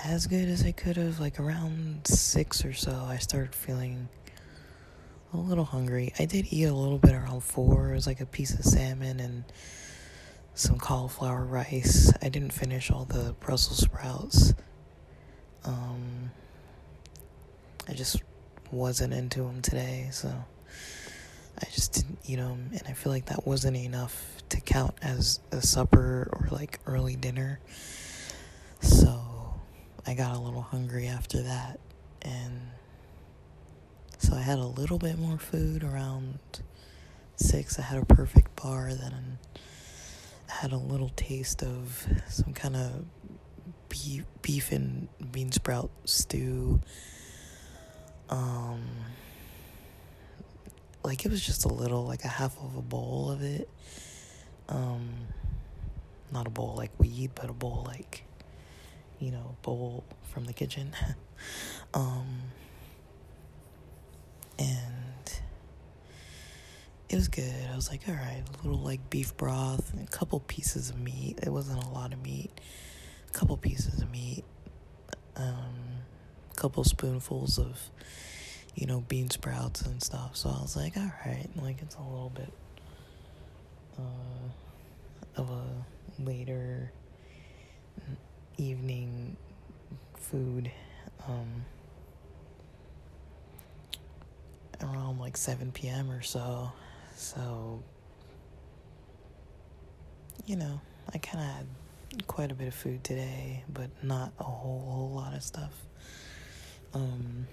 as 0.03 0.27
good 0.27 0.47
as 0.47 0.63
I 0.63 0.71
could 0.71 0.97
have. 0.97 1.19
Like 1.19 1.39
around 1.39 2.05
six 2.05 2.63
or 2.65 2.73
so, 2.73 2.91
I 3.07 3.17
started 3.17 3.55
feeling 3.55 4.09
a 5.33 5.37
little 5.37 5.65
hungry. 5.65 6.13
I 6.19 6.25
did 6.25 6.47
eat 6.51 6.65
a 6.65 6.73
little 6.73 6.97
bit 6.99 7.13
around 7.13 7.41
four. 7.43 7.91
It 7.91 7.95
was 7.95 8.07
like 8.07 8.21
a 8.21 8.25
piece 8.25 8.53
of 8.53 8.63
salmon 8.63 9.19
and 9.19 9.43
some 10.53 10.77
cauliflower 10.77 11.43
rice. 11.43 12.13
I 12.21 12.29
didn't 12.29 12.53
finish 12.53 12.91
all 12.91 13.05
the 13.05 13.35
Brussels 13.39 13.79
sprouts. 13.79 14.53
Um, 15.63 16.31
I 17.87 17.93
just 17.93 18.21
wasn't 18.71 19.13
into 19.13 19.43
them 19.43 19.61
today, 19.61 20.09
so 20.11 20.33
I 21.57 21.65
just 21.71 21.93
didn't 21.93 22.19
eat 22.25 22.37
them, 22.37 22.71
and 22.71 22.81
I 22.87 22.93
feel 22.93 23.11
like 23.11 23.25
that 23.27 23.45
wasn't 23.45 23.77
enough 23.77 24.43
to 24.49 24.59
count 24.59 24.95
as 25.01 25.39
a 25.51 25.61
supper 25.61 26.29
or 26.31 26.47
like 26.51 26.79
early 26.85 27.15
dinner. 27.15 27.59
So 28.81 29.21
I 30.05 30.13
got 30.13 30.35
a 30.35 30.39
little 30.39 30.61
hungry 30.61 31.07
after 31.07 31.43
that, 31.43 31.79
and 32.21 32.61
so 34.17 34.35
I 34.35 34.41
had 34.41 34.59
a 34.59 34.65
little 34.65 34.97
bit 34.97 35.17
more 35.17 35.37
food 35.37 35.83
around 35.83 36.39
six. 37.35 37.77
I 37.79 37.83
had 37.83 38.01
a 38.01 38.05
perfect 38.05 38.55
bar, 38.55 38.93
then 38.93 39.37
I 40.49 40.51
had 40.51 40.71
a 40.71 40.77
little 40.77 41.09
taste 41.15 41.63
of 41.63 42.07
some 42.27 42.53
kind 42.53 42.75
of 42.75 43.05
beef, 43.89 44.23
beef 44.41 44.71
and 44.71 45.07
bean 45.31 45.51
sprout 45.51 45.91
stew. 46.05 46.81
Um, 48.29 48.81
like 51.03 51.25
it 51.25 51.31
was 51.31 51.45
just 51.45 51.65
a 51.65 51.69
little, 51.69 52.05
like 52.05 52.23
a 52.23 52.29
half 52.29 52.57
of 52.57 52.75
a 52.75 52.81
bowl 52.81 53.29
of 53.31 53.41
it. 53.41 53.69
Um, 54.69 55.09
not 56.31 56.47
a 56.47 56.49
bowl 56.49 56.73
like 56.75 56.91
we 56.97 57.07
eat, 57.07 57.31
but 57.35 57.49
a 57.49 57.53
bowl 57.53 57.83
like 57.87 58.25
you 59.19 59.31
know, 59.31 59.55
bowl 59.61 60.03
from 60.23 60.45
the 60.45 60.53
kitchen. 60.53 60.93
um, 61.93 62.41
and 64.59 65.39
it 67.09 67.15
was 67.15 67.27
good. 67.27 67.53
I 67.71 67.75
was 67.75 67.89
like, 67.89 68.01
all 68.07 68.15
right, 68.15 68.43
a 68.47 68.67
little 68.67 68.83
like 68.83 69.09
beef 69.09 69.35
broth 69.37 69.93
and 69.93 70.07
a 70.07 70.11
couple 70.11 70.39
pieces 70.41 70.89
of 70.89 70.99
meat. 70.99 71.39
It 71.43 71.49
wasn't 71.49 71.83
a 71.83 71.89
lot 71.89 72.13
of 72.13 72.21
meat. 72.21 72.51
A 73.29 73.31
couple 73.31 73.55
pieces 73.57 74.01
of 74.01 74.11
meat. 74.11 74.43
Um, 75.35 76.04
couple 76.55 76.83
spoonfuls 76.83 77.57
of, 77.59 77.89
you 78.75 78.87
know, 78.87 79.01
bean 79.01 79.29
sprouts 79.29 79.81
and 79.81 80.01
stuff. 80.01 80.35
So 80.35 80.49
I 80.49 80.61
was 80.61 80.75
like, 80.75 80.97
all 80.97 81.11
right, 81.25 81.47
like 81.61 81.81
it's 81.81 81.95
a 81.95 82.01
little 82.01 82.31
bit 82.33 82.51
uh, 83.99 85.41
of 85.41 85.49
a 85.49 86.21
later 86.21 86.91
evening 88.57 89.35
food 90.17 90.71
um, 91.27 91.65
around 94.81 95.19
like 95.19 95.37
7 95.37 95.71
p.m. 95.71 96.09
or 96.11 96.21
so. 96.21 96.71
So, 97.15 97.81
you 100.45 100.55
know, 100.55 100.81
I 101.13 101.17
kind 101.17 101.43
of 101.43 101.51
had 101.55 102.27
quite 102.27 102.51
a 102.51 102.55
bit 102.55 102.67
of 102.67 102.73
food 102.73 103.03
today, 103.03 103.63
but 103.71 103.89
not 104.03 104.31
a 104.39 104.43
whole, 104.43 104.85
whole 104.89 105.11
lot 105.15 105.33
of 105.33 105.43
stuff. 105.43 105.73
Um, 106.95 107.45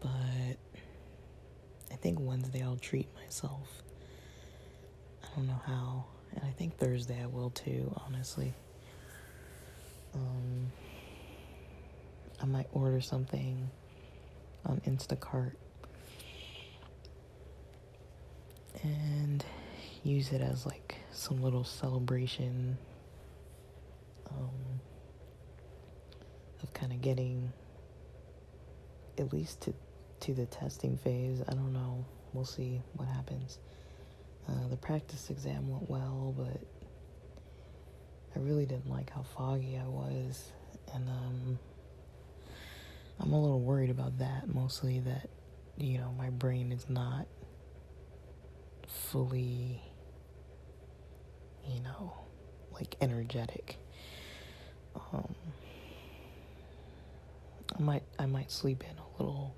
but 0.00 0.08
I 1.90 1.96
think 2.00 2.18
Wednesday 2.18 2.62
I'll 2.62 2.76
treat 2.76 3.14
myself. 3.14 3.68
I 5.22 5.26
don't 5.36 5.46
know 5.46 5.60
how 5.66 6.06
and 6.34 6.44
I 6.44 6.50
think 6.52 6.78
Thursday 6.78 7.20
I 7.22 7.26
will 7.26 7.50
too, 7.50 7.92
honestly. 8.06 8.54
Um, 10.14 10.72
I 12.40 12.46
might 12.46 12.68
order 12.72 13.00
something 13.00 13.68
on 14.64 14.80
Instacart 14.86 15.52
and 18.82 19.44
use 20.04 20.32
it 20.32 20.40
as 20.40 20.64
like 20.66 20.96
some 21.12 21.42
little 21.42 21.64
celebration 21.64 22.78
um, 24.30 24.80
of 26.62 26.72
kind 26.72 26.92
of 26.92 27.00
getting 27.00 27.52
at 29.18 29.32
least 29.32 29.60
to 29.62 29.74
to 30.20 30.34
the 30.34 30.46
testing 30.46 30.96
phase. 30.96 31.42
I 31.48 31.52
don't 31.54 31.72
know. 31.72 32.04
We'll 32.32 32.44
see 32.44 32.80
what 32.94 33.08
happens. 33.08 33.58
Uh, 34.48 34.68
the 34.70 34.76
practice 34.76 35.30
exam 35.30 35.68
went 35.68 35.90
well, 35.90 36.34
but 36.36 36.60
I 38.34 38.38
really 38.38 38.66
didn't 38.66 38.88
like 38.90 39.10
how 39.10 39.22
foggy 39.22 39.78
I 39.78 39.86
was. 39.88 40.52
And 40.94 41.08
um, 41.08 41.58
I'm 43.20 43.32
a 43.32 43.40
little 43.40 43.60
worried 43.60 43.90
about 43.90 44.18
that, 44.18 44.52
mostly 44.52 45.00
that, 45.00 45.28
you 45.76 45.98
know, 45.98 46.14
my 46.16 46.30
brain 46.30 46.72
is 46.72 46.88
not 46.88 47.26
fully, 48.86 49.80
you 51.68 51.80
know, 51.80 52.12
like 52.72 52.96
energetic. 53.00 53.76
Um, 55.12 55.34
I 57.82 57.84
might 57.84 58.02
I 58.16 58.26
might 58.26 58.52
sleep 58.52 58.84
in 58.84 58.96
a 58.96 59.20
little 59.20 59.56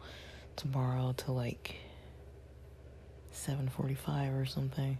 tomorrow 0.56 1.12
to 1.18 1.32
like 1.32 1.76
7:45 3.34 4.40
or 4.40 4.46
something. 4.46 4.96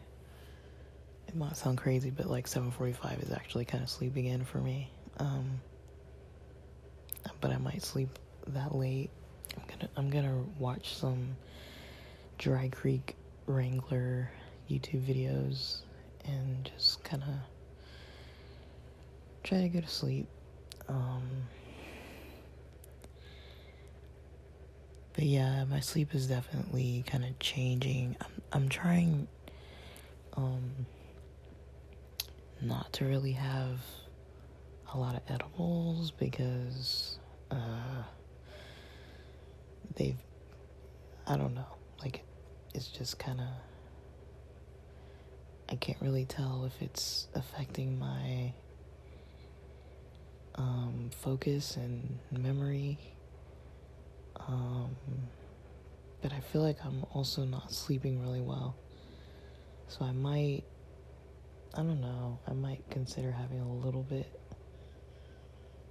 It 1.27 1.35
might 1.35 1.57
sound 1.57 1.79
crazy, 1.79 2.11
but 2.11 2.27
like 2.27 2.47
7:45 2.47 3.23
is 3.23 3.33
actually 3.33 3.65
kind 3.65 3.83
of 3.83 3.89
sleeping 3.89 4.27
in 4.27 4.45
for 4.45 4.59
me. 4.59 4.91
Um, 5.17 5.59
but 7.41 7.51
I 7.51 7.57
might 7.57 7.83
sleep 7.83 8.11
that 8.49 8.75
late. 8.75 9.09
I'm 9.57 9.63
gonna 9.69 9.91
I'm 9.97 10.11
gonna 10.11 10.45
watch 10.59 10.95
some 10.95 11.35
Dry 12.37 12.69
Creek 12.69 13.17
Wrangler 13.47 14.31
YouTube 14.69 15.01
videos 15.01 15.79
and 16.27 16.71
just 16.77 17.03
kind 17.05 17.23
of 17.23 17.35
try 19.43 19.63
to 19.63 19.69
go 19.71 19.81
to 19.81 19.89
sleep. 19.89 20.27
Um, 20.91 21.23
but 25.15 25.25
yeah, 25.25 25.65
my 25.65 25.81
sleep 25.81 26.15
is 26.15 26.27
definitely 26.27 27.05
kind 27.07 27.25
of 27.25 27.39
changing. 27.39 28.17
I'm 28.21 28.43
I'm 28.53 28.69
trying 28.69 29.29
um 30.37 30.87
not 32.61 32.93
to 32.95 33.05
really 33.05 33.33
have 33.33 33.81
a 34.93 34.99
lot 34.99 35.15
of 35.15 35.23
edibles 35.29 36.11
because 36.11 37.19
uh 37.51 38.03
they've 39.97 40.19
I 41.27 41.37
don't 41.37 41.55
know, 41.55 41.67
like 42.03 42.23
it's 42.75 42.89
just 42.89 43.19
kind 43.19 43.41
of 43.41 43.47
I 45.69 45.77
can't 45.77 45.99
really 46.01 46.25
tell 46.27 46.65
if 46.67 46.83
it's 46.83 47.29
affecting 47.35 47.99
my 47.99 48.53
um, 50.57 51.11
focus 51.11 51.77
and 51.77 52.19
memory. 52.31 52.99
Um, 54.49 54.97
but 56.23 56.33
I 56.33 56.41
feel 56.41 56.63
like 56.63 56.85
I'm 56.85 57.05
also 57.13 57.45
not 57.45 57.73
sleeping 57.73 58.23
really 58.23 58.41
well. 58.41 58.77
So 59.89 60.05
I 60.05 60.13
might, 60.13 60.63
I 61.75 61.79
don't 61.79 62.01
know, 62.01 62.39
I 62.47 62.53
might 62.53 62.83
consider 62.91 63.31
having 63.31 63.61
a 63.61 63.73
little 63.73 64.03
bit 64.03 64.41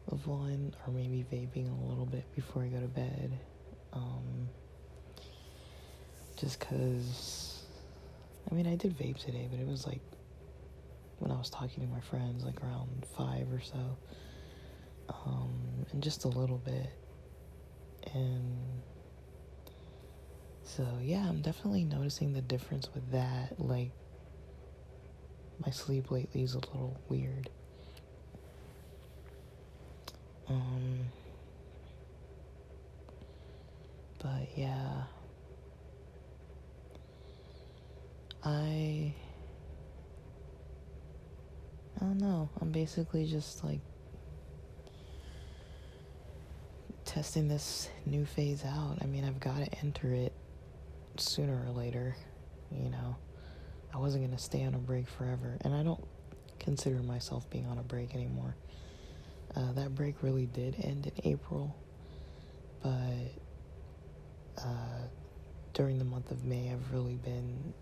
of 0.09 0.25
one 0.27 0.73
or 0.85 0.93
maybe 0.93 1.25
vaping 1.31 1.69
a 1.69 1.89
little 1.89 2.05
bit 2.05 2.25
before 2.35 2.63
I 2.63 2.67
go 2.67 2.79
to 2.79 2.87
bed. 2.87 3.39
Um, 3.93 4.49
just 6.39 6.59
because, 6.59 7.63
I 8.51 8.55
mean, 8.55 8.67
I 8.67 8.75
did 8.75 8.97
vape 8.97 9.23
today, 9.23 9.47
but 9.49 9.59
it 9.59 9.67
was 9.67 9.85
like 9.85 10.01
when 11.19 11.31
I 11.31 11.37
was 11.37 11.49
talking 11.49 11.85
to 11.85 11.93
my 11.93 12.01
friends, 12.01 12.43
like 12.43 12.61
around 12.63 13.05
five 13.15 13.51
or 13.51 13.61
so 13.61 13.97
um, 15.09 15.85
and 15.91 16.01
just 16.01 16.25
a 16.25 16.27
little 16.27 16.57
bit. 16.57 16.89
And 18.13 18.81
so, 20.63 20.87
yeah, 21.01 21.25
I'm 21.27 21.41
definitely 21.41 21.83
noticing 21.83 22.33
the 22.33 22.41
difference 22.41 22.89
with 22.93 23.11
that. 23.11 23.59
Like, 23.59 23.91
my 25.63 25.71
sleep 25.71 26.11
lately 26.11 26.41
is 26.43 26.53
a 26.53 26.59
little 26.59 26.99
weird. 27.09 27.49
Um, 30.49 31.05
but 34.21 34.47
yeah, 34.55 35.03
I, 38.43 39.13
I 41.95 41.99
don't 41.99 42.17
know. 42.17 42.49
I'm 42.59 42.71
basically 42.71 43.25
just 43.25 43.63
like 43.63 43.79
testing 47.13 47.47
this 47.47 47.89
new 48.07 48.25
phase 48.25 48.65
out. 48.65 48.97
I 48.99 49.05
mean, 49.05 49.23
I've 49.23 49.39
got 49.39 49.57
to 49.57 49.71
enter 49.83 50.11
it 50.11 50.33
sooner 51.17 51.63
or 51.67 51.71
later. 51.71 52.15
You 52.71 52.89
know, 52.89 53.15
I 53.93 53.99
wasn't 53.99 54.23
going 54.23 54.35
to 54.35 54.43
stay 54.43 54.63
on 54.63 54.73
a 54.73 54.79
break 54.79 55.07
forever. 55.07 55.59
And 55.61 55.75
I 55.75 55.83
don't 55.83 56.03
consider 56.59 57.03
myself 57.03 57.47
being 57.51 57.67
on 57.67 57.77
a 57.77 57.83
break 57.83 58.15
anymore. 58.15 58.55
Uh, 59.55 59.73
that 59.73 59.93
break 59.93 60.23
really 60.23 60.47
did 60.47 60.75
end 60.83 61.05
in 61.05 61.31
April. 61.31 61.75
But 62.81 63.31
uh, 64.57 65.03
during 65.73 65.99
the 65.99 66.05
month 66.05 66.31
of 66.31 66.43
May, 66.43 66.71
I've 66.71 66.91
really 66.91 67.17
been, 67.17 67.75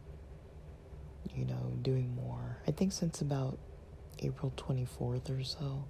you 1.33 1.45
know, 1.45 1.71
doing 1.81 2.13
more. 2.15 2.57
I 2.67 2.71
think 2.71 2.91
since 2.91 3.21
about 3.21 3.57
April 4.19 4.51
24th 4.57 5.39
or 5.39 5.41
so, 5.45 5.85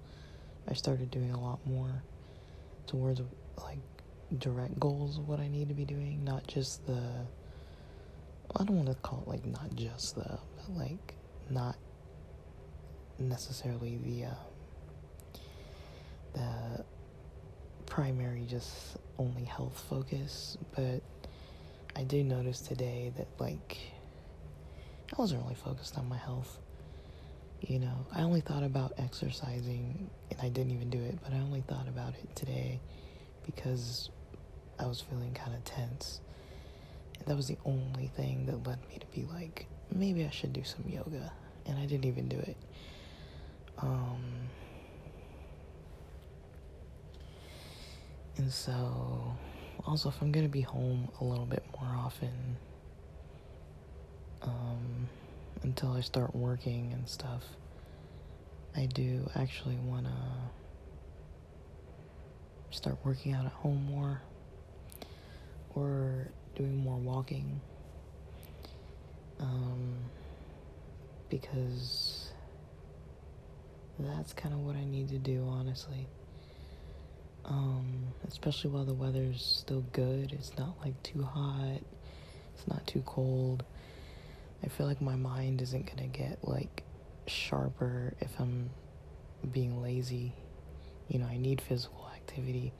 I 0.67 0.75
started 0.75 1.09
doing 1.09 1.31
a 1.31 1.41
lot 1.41 1.65
more 1.65 2.03
towards 2.87 3.21
like 3.57 3.79
direct 4.37 4.79
goals 4.79 5.17
of 5.17 5.27
what 5.27 5.39
I 5.39 5.47
need 5.47 5.67
to 5.69 5.73
be 5.73 5.85
doing, 5.85 6.23
not 6.23 6.47
just 6.47 6.85
the 6.85 7.01
I 8.55 8.63
don't 8.65 8.75
want 8.75 8.89
to 8.89 8.95
call 8.95 9.23
it 9.25 9.29
like 9.29 9.45
not 9.45 9.75
just 9.75 10.15
the 10.15 10.39
but 10.55 10.75
like 10.75 11.13
not 11.49 11.77
necessarily 13.19 13.97
the 14.03 14.25
uh, 14.25 14.33
the 16.33 16.83
primary 17.85 18.45
just 18.47 18.97
only 19.17 19.43
health 19.43 19.83
focus, 19.89 20.57
but 20.75 21.01
I 21.95 22.03
did 22.03 22.25
notice 22.25 22.61
today 22.61 23.11
that 23.17 23.27
like 23.39 23.77
I 25.11 25.15
wasn't 25.21 25.43
really 25.43 25.55
focused 25.55 25.97
on 25.97 26.07
my 26.07 26.17
health. 26.17 26.57
You 27.61 27.79
know, 27.79 28.05
I 28.11 28.23
only 28.23 28.41
thought 28.41 28.63
about 28.63 28.93
exercising 28.97 30.09
and 30.31 30.39
I 30.41 30.49
didn't 30.49 30.71
even 30.71 30.89
do 30.89 30.99
it, 30.99 31.19
but 31.23 31.31
I 31.31 31.37
only 31.37 31.61
thought 31.61 31.87
about 31.87 32.15
it 32.15 32.35
today 32.35 32.79
because 33.45 34.09
I 34.79 34.87
was 34.87 34.99
feeling 34.99 35.33
kind 35.33 35.53
of 35.53 35.63
tense. 35.63 36.21
And 37.19 37.27
that 37.27 37.35
was 37.35 37.47
the 37.47 37.57
only 37.63 38.07
thing 38.07 38.47
that 38.47 38.67
led 38.67 38.79
me 38.89 38.97
to 38.99 39.05
be 39.15 39.27
like, 39.31 39.67
maybe 39.93 40.25
I 40.25 40.31
should 40.31 40.53
do 40.53 40.63
some 40.63 40.83
yoga. 40.87 41.31
And 41.67 41.77
I 41.77 41.85
didn't 41.85 42.05
even 42.05 42.27
do 42.27 42.37
it. 42.37 42.57
Um, 43.77 44.23
and 48.37 48.51
so, 48.51 49.35
also, 49.85 50.09
if 50.09 50.19
I'm 50.21 50.31
going 50.31 50.45
to 50.45 50.51
be 50.51 50.61
home 50.61 51.09
a 51.19 51.23
little 51.23 51.45
bit 51.45 51.63
more 51.79 51.89
often, 51.95 52.57
um, 54.41 55.07
until 55.63 55.93
I 55.93 56.01
start 56.01 56.35
working 56.35 56.91
and 56.93 57.07
stuff, 57.07 57.43
I 58.75 58.85
do 58.85 59.29
actually 59.35 59.75
want 59.75 60.05
to 60.05 60.11
start 62.71 62.97
working 63.03 63.33
out 63.33 63.45
at 63.45 63.51
home 63.51 63.85
more 63.85 64.21
or 65.75 66.29
doing 66.55 66.77
more 66.77 66.97
walking. 66.97 67.59
Um, 69.39 69.95
because 71.29 72.31
that's 73.99 74.33
kind 74.33 74.53
of 74.53 74.61
what 74.61 74.75
I 74.75 74.83
need 74.85 75.09
to 75.09 75.17
do, 75.17 75.47
honestly. 75.49 76.07
Um, 77.45 78.03
especially 78.27 78.69
while 78.69 78.85
the 78.85 78.93
weather's 78.93 79.43
still 79.43 79.83
good. 79.93 80.31
It's 80.31 80.57
not 80.57 80.75
like 80.83 81.01
too 81.03 81.23
hot, 81.23 81.79
it's 82.53 82.67
not 82.67 82.85
too 82.85 83.01
cold. 83.05 83.63
I 84.63 84.67
feel 84.67 84.87
like 84.87 85.01
my 85.01 85.15
mind 85.15 85.61
isn't 85.61 85.87
gonna 85.87 86.07
get 86.07 86.39
like 86.43 86.83
sharper 87.27 88.13
if 88.19 88.31
I'm 88.39 88.69
being 89.51 89.81
lazy. 89.81 90.33
You 91.07 91.19
know, 91.19 91.25
I 91.25 91.37
need 91.37 91.61
physical 91.61 92.09
activity, 92.15 92.71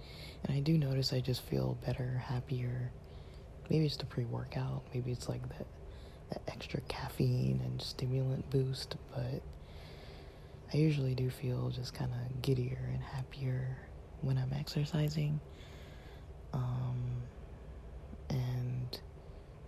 and 0.43 0.55
I 0.55 0.59
do 0.59 0.77
notice 0.77 1.11
I 1.11 1.19
just 1.19 1.41
feel 1.43 1.77
better, 1.85 2.23
happier. 2.25 2.91
Maybe 3.69 3.85
it's 3.85 3.97
the 3.97 4.05
pre 4.05 4.25
workout, 4.25 4.83
maybe 4.93 5.11
it's 5.11 5.27
like 5.27 5.41
that 5.57 5.67
extra 6.47 6.81
caffeine 6.81 7.61
and 7.65 7.81
stimulant 7.81 8.49
boost, 8.49 8.95
but 9.13 9.41
I 10.73 10.77
usually 10.77 11.15
do 11.15 11.29
feel 11.29 11.69
just 11.69 11.93
kind 11.93 12.11
of 12.11 12.41
giddier 12.41 12.79
and 12.93 13.01
happier 13.01 13.77
when 14.21 14.37
I'm 14.37 14.53
exercising. 14.57 15.39
Um, 16.53 17.23
and 18.29 18.60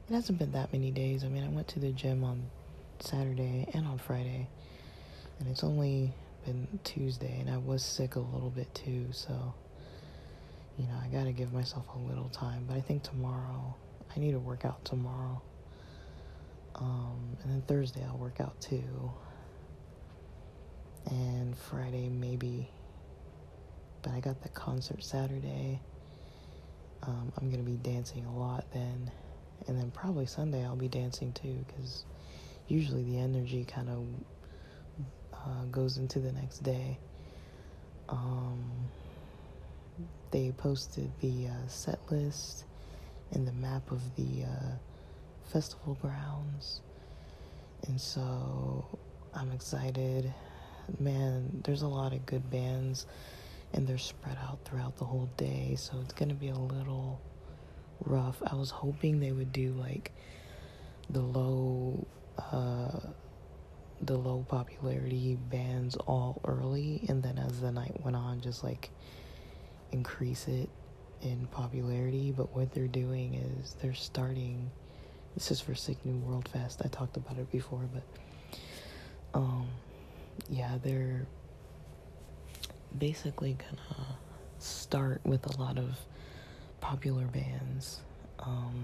it 0.09 0.13
hasn't 0.13 0.39
been 0.39 0.51
that 0.51 0.71
many 0.73 0.91
days. 0.91 1.23
I 1.23 1.27
mean, 1.27 1.43
I 1.43 1.49
went 1.49 1.67
to 1.69 1.79
the 1.79 1.91
gym 1.91 2.23
on 2.23 2.43
Saturday 2.99 3.67
and 3.73 3.85
on 3.87 3.97
Friday, 3.97 4.47
and 5.39 5.47
it's 5.47 5.63
only 5.63 6.13
been 6.45 6.67
Tuesday, 6.83 7.39
and 7.39 7.49
I 7.49 7.57
was 7.57 7.83
sick 7.83 8.15
a 8.15 8.19
little 8.19 8.49
bit 8.49 8.73
too, 8.75 9.07
so 9.11 9.53
you 10.77 10.85
know, 10.87 10.95
I 11.01 11.07
gotta 11.07 11.31
give 11.31 11.53
myself 11.53 11.85
a 11.95 11.99
little 11.99 12.29
time. 12.29 12.65
But 12.67 12.77
I 12.77 12.81
think 12.81 13.03
tomorrow, 13.03 13.75
I 14.15 14.19
need 14.19 14.31
to 14.31 14.39
work 14.39 14.65
out 14.65 14.83
tomorrow. 14.85 15.41
Um, 16.75 17.37
and 17.43 17.51
then 17.51 17.61
Thursday, 17.67 18.03
I'll 18.07 18.17
work 18.17 18.39
out 18.41 18.59
too. 18.59 19.11
And 21.11 21.55
Friday, 21.55 22.09
maybe. 22.09 22.69
But 24.01 24.13
I 24.13 24.19
got 24.19 24.41
the 24.41 24.49
concert 24.49 25.03
Saturday. 25.03 25.79
um, 27.03 27.31
I'm 27.37 27.49
gonna 27.51 27.63
be 27.63 27.77
dancing 27.77 28.25
a 28.25 28.37
lot 28.37 28.65
then, 28.73 29.11
and 29.67 29.77
then 29.79 29.91
probably 29.91 30.25
Sunday 30.25 30.63
I'll 30.63 30.75
be 30.75 30.87
dancing 30.87 31.31
too 31.33 31.63
because 31.67 32.05
usually 32.67 33.03
the 33.03 33.19
energy 33.19 33.65
kind 33.65 33.89
of 33.89 34.05
uh, 35.33 35.65
goes 35.71 35.97
into 35.97 36.19
the 36.19 36.31
next 36.31 36.59
day. 36.59 36.97
Um, 38.09 38.63
they 40.31 40.51
posted 40.51 41.11
the 41.21 41.47
uh, 41.47 41.67
set 41.67 41.99
list 42.09 42.65
and 43.31 43.47
the 43.47 43.51
map 43.53 43.91
of 43.91 44.01
the 44.15 44.43
uh, 44.43 44.71
festival 45.51 45.97
grounds, 46.01 46.81
and 47.87 47.99
so 47.99 48.85
I'm 49.33 49.51
excited. 49.51 50.33
Man, 50.99 51.61
there's 51.63 51.81
a 51.81 51.87
lot 51.87 52.13
of 52.13 52.25
good 52.25 52.49
bands, 52.51 53.05
and 53.73 53.87
they're 53.87 53.97
spread 53.97 54.37
out 54.43 54.59
throughout 54.65 54.97
the 54.97 55.05
whole 55.05 55.29
day, 55.37 55.75
so 55.77 55.93
it's 56.03 56.13
gonna 56.13 56.33
be 56.33 56.49
a 56.49 56.55
little 56.55 57.21
rough. 58.05 58.41
I 58.45 58.55
was 58.55 58.69
hoping 58.69 59.19
they 59.19 59.31
would 59.31 59.51
do 59.51 59.71
like 59.73 60.11
the 61.09 61.21
low 61.21 62.05
uh, 62.51 62.99
the 64.01 64.17
low 64.17 64.45
popularity 64.49 65.37
bands 65.49 65.95
all 65.95 66.41
early 66.45 67.05
and 67.07 67.23
then 67.23 67.37
as 67.37 67.61
the 67.61 67.71
night 67.71 67.95
went 68.03 68.15
on 68.15 68.41
just 68.41 68.63
like 68.63 68.89
increase 69.91 70.47
it 70.47 70.69
in 71.21 71.47
popularity 71.51 72.33
but 72.35 72.53
what 72.55 72.71
they're 72.73 72.87
doing 72.87 73.35
is 73.35 73.75
they're 73.81 73.93
starting 73.93 74.69
this 75.35 75.51
is 75.51 75.61
for 75.61 75.73
sick 75.73 76.03
new 76.05 76.17
world 76.25 76.49
fest 76.49 76.81
i 76.83 76.87
talked 76.89 77.15
about 77.15 77.37
it 77.37 77.49
before 77.51 77.87
but 77.93 78.03
um 79.33 79.67
yeah 80.49 80.77
they're 80.83 81.25
basically 82.97 83.53
gonna 83.53 84.17
start 84.59 85.21
with 85.23 85.45
a 85.55 85.61
lot 85.61 85.77
of 85.77 85.97
popular 86.83 87.25
bands 87.25 88.01
um 88.39 88.83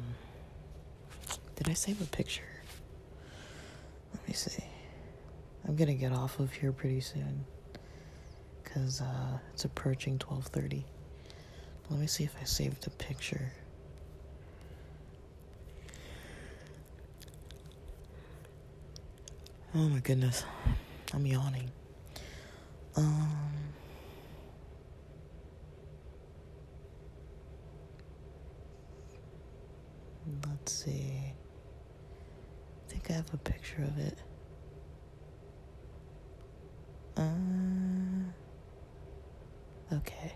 did 1.55 1.67
i 1.69 1.73
save 1.73 2.01
a 2.01 2.05
picture 2.05 2.49
let 4.13 4.27
me 4.27 4.33
see. 4.33 4.63
I'm 5.67 5.75
gonna 5.75 5.93
get 5.93 6.11
off 6.11 6.39
of 6.39 6.51
here 6.51 6.71
pretty 6.71 7.01
soon 7.01 7.45
because 8.63 9.01
uh, 9.01 9.37
it's 9.53 9.65
approaching 9.65 10.17
12:30. 10.17 10.83
Let 11.89 11.99
me 11.99 12.07
see 12.07 12.23
if 12.23 12.35
I 12.39 12.45
saved 12.45 12.85
a 12.87 12.91
picture. 12.91 13.51
Oh 19.75 19.87
my 19.89 19.99
goodness, 19.99 20.43
I'm 21.13 21.25
yawning. 21.25 21.71
Um. 22.95 23.73
Let's 30.69 30.83
see. 30.85 31.33
I 32.85 32.91
think 32.91 33.09
I 33.09 33.13
have 33.13 33.33
a 33.33 33.37
picture 33.37 33.81
of 33.81 33.97
it. 33.97 34.19
Uh, 37.17 37.23
okay. 39.95 40.35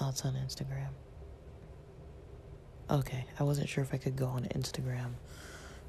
Oh, 0.00 0.08
it's 0.08 0.24
on 0.24 0.34
Instagram. 0.34 0.88
Okay, 2.90 3.24
I 3.38 3.44
wasn't 3.44 3.68
sure 3.68 3.84
if 3.84 3.94
I 3.94 3.98
could 3.98 4.16
go 4.16 4.26
on 4.26 4.42
Instagram 4.46 5.12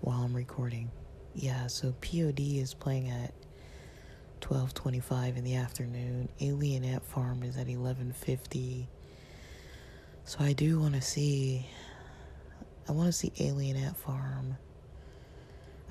while 0.02 0.22
I'm 0.22 0.36
recording. 0.36 0.92
Yeah, 1.34 1.66
so 1.66 1.96
POD 2.00 2.60
is 2.60 2.76
playing 2.76 3.10
at 3.10 3.34
12:25 4.42 5.36
in 5.36 5.44
the 5.44 5.56
afternoon. 5.56 6.30
Alien 6.40 6.84
Ant 6.84 7.04
Farm 7.04 7.42
is 7.42 7.58
at 7.58 7.66
11:50. 7.70 8.86
So 10.26 10.38
I 10.42 10.54
do 10.54 10.80
want 10.80 10.94
to 10.94 11.02
see 11.02 11.66
I 12.88 12.92
want 12.92 13.08
to 13.08 13.14
see 13.14 13.32
Alien 13.40 13.78
Ant 13.78 13.98
Farm. 13.98 14.58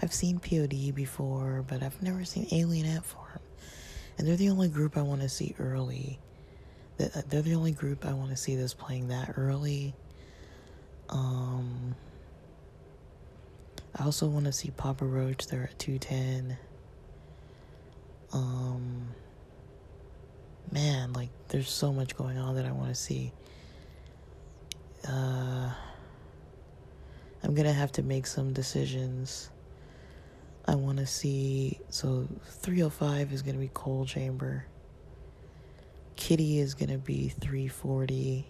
I've 0.01 0.13
seen 0.13 0.39
POD 0.39 0.95
before, 0.95 1.65
but 1.67 1.83
I've 1.83 2.01
never 2.03 2.25
seen 2.25 2.47
Alien 2.53 2.87
Ant 2.87 3.05
Farm. 3.05 3.41
And 4.17 4.27
they're 4.27 4.37
the 4.37 4.51
only 4.51 4.69
group 4.69 4.97
I 4.97 5.03
want 5.03 5.23
to 5.23 5.29
see 5.29 5.55
early. 5.59 6.19
They're 6.97 7.43
the 7.43 7.55
only 7.55 7.73
group 7.73 8.07
I 8.07 8.13
want 8.13 8.31
to 8.31 8.37
see 8.37 8.55
that's 8.55 8.75
playing 8.75 9.09
that 9.09 9.35
early. 9.37 9.95
Um, 11.09 11.97
I 13.97 14.05
also 14.05 14.27
want 14.27 14.47
to 14.47 14.53
see 14.53 14.71
Papa 14.71 15.05
Roach. 15.05 15.49
They're 15.49 15.65
at 15.65 15.79
210. 15.79 16.57
Um, 18.33 19.09
man, 20.71 21.13
like, 21.13 21.31
there's 21.49 21.71
so 21.71 21.93
much 21.93 22.17
going 22.17 22.39
on 22.39 22.55
that 22.57 22.67
I 22.67 22.73
want 22.73 22.89
to 22.89 22.95
see. 22.95 23.33
Uh, 25.09 25.71
I'm 27.45 27.55
gonna 27.55 27.75
have 27.75 27.93
to 27.93 28.03
make 28.03 28.27
some 28.27 28.55
decisions. 28.55 29.51
I 30.67 30.77
want 30.77 30.97
to 30.97 31.07
see. 31.07 31.79
So 31.91 32.27
305 32.47 33.35
is 33.35 33.43
gonna 33.43 33.59
be 33.59 33.71
Coal 33.75 34.07
Chamber. 34.07 34.65
Kittie 36.17 36.59
is 36.59 36.73
gonna 36.73 36.97
be 36.97 37.29
340. 37.29 38.47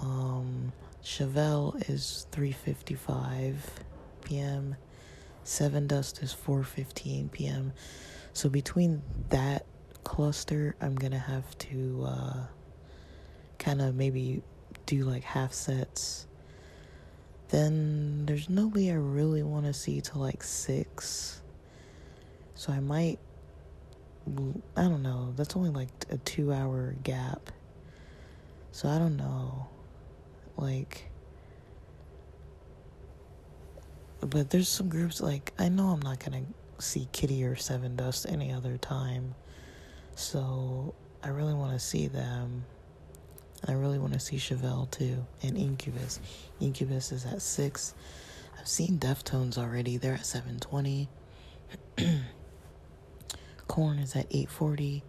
Um, 0.00 0.72
Chevelle 1.04 1.76
is 1.90 2.26
355 2.32 3.70
p.m. 4.24 4.76
Sevendust 5.44 6.22
is 6.22 6.34
4:15 6.34 7.30
p.m. 7.30 7.74
So 8.32 8.48
between 8.48 9.02
that 9.28 9.66
cluster, 10.02 10.76
I'm 10.80 10.94
gonna 10.94 11.18
have 11.18 11.58
to 11.58 12.04
uh, 12.06 12.46
kind 13.58 13.82
of 13.82 13.94
maybe 13.94 14.42
do 14.90 15.04
like 15.04 15.22
half 15.22 15.52
sets. 15.52 16.26
Then 17.48 18.26
there's 18.26 18.48
nobody 18.48 18.90
I 18.90 18.94
really 18.94 19.42
want 19.42 19.66
to 19.66 19.72
see 19.72 20.00
till 20.00 20.20
like 20.20 20.42
six. 20.42 21.40
So 22.54 22.72
I 22.72 22.80
might, 22.80 23.18
I 24.76 24.82
don't 24.82 25.02
know. 25.02 25.32
That's 25.36 25.56
only 25.56 25.70
like 25.70 25.88
a 26.10 26.18
two 26.18 26.52
hour 26.52 26.94
gap. 27.02 27.50
So 28.72 28.88
I 28.88 28.98
don't 28.98 29.16
know. 29.16 29.68
Like, 30.56 31.10
but 34.20 34.50
there's 34.50 34.68
some 34.68 34.88
groups 34.88 35.20
like, 35.20 35.52
I 35.58 35.68
know 35.68 35.88
I'm 35.88 36.02
not 36.02 36.18
going 36.18 36.44
to 36.44 36.82
see 36.84 37.08
Kittie 37.12 37.44
or 37.44 37.54
Sevendust 37.54 38.30
any 38.30 38.52
other 38.52 38.76
time. 38.76 39.34
So 40.14 40.94
I 41.22 41.28
really 41.28 41.54
want 41.54 41.72
to 41.72 41.78
see 41.78 42.08
them. 42.08 42.64
I 43.66 43.72
really 43.72 43.98
want 43.98 44.14
to 44.14 44.20
see 44.20 44.36
Chevelle 44.36 44.90
too, 44.90 45.24
and 45.42 45.56
Incubus. 45.56 46.20
Incubus 46.60 47.12
is 47.12 47.26
at 47.26 47.42
six. 47.42 47.94
I've 48.58 48.68
seen 48.68 48.98
Deftones 48.98 49.58
already. 49.58 49.96
They're 49.96 50.14
at 50.14 50.26
seven 50.26 50.58
twenty. 50.58 51.08
Korn 53.68 53.98
is 53.98 54.16
at 54.16 54.26
eight 54.30 54.50
forty. 54.50 55.02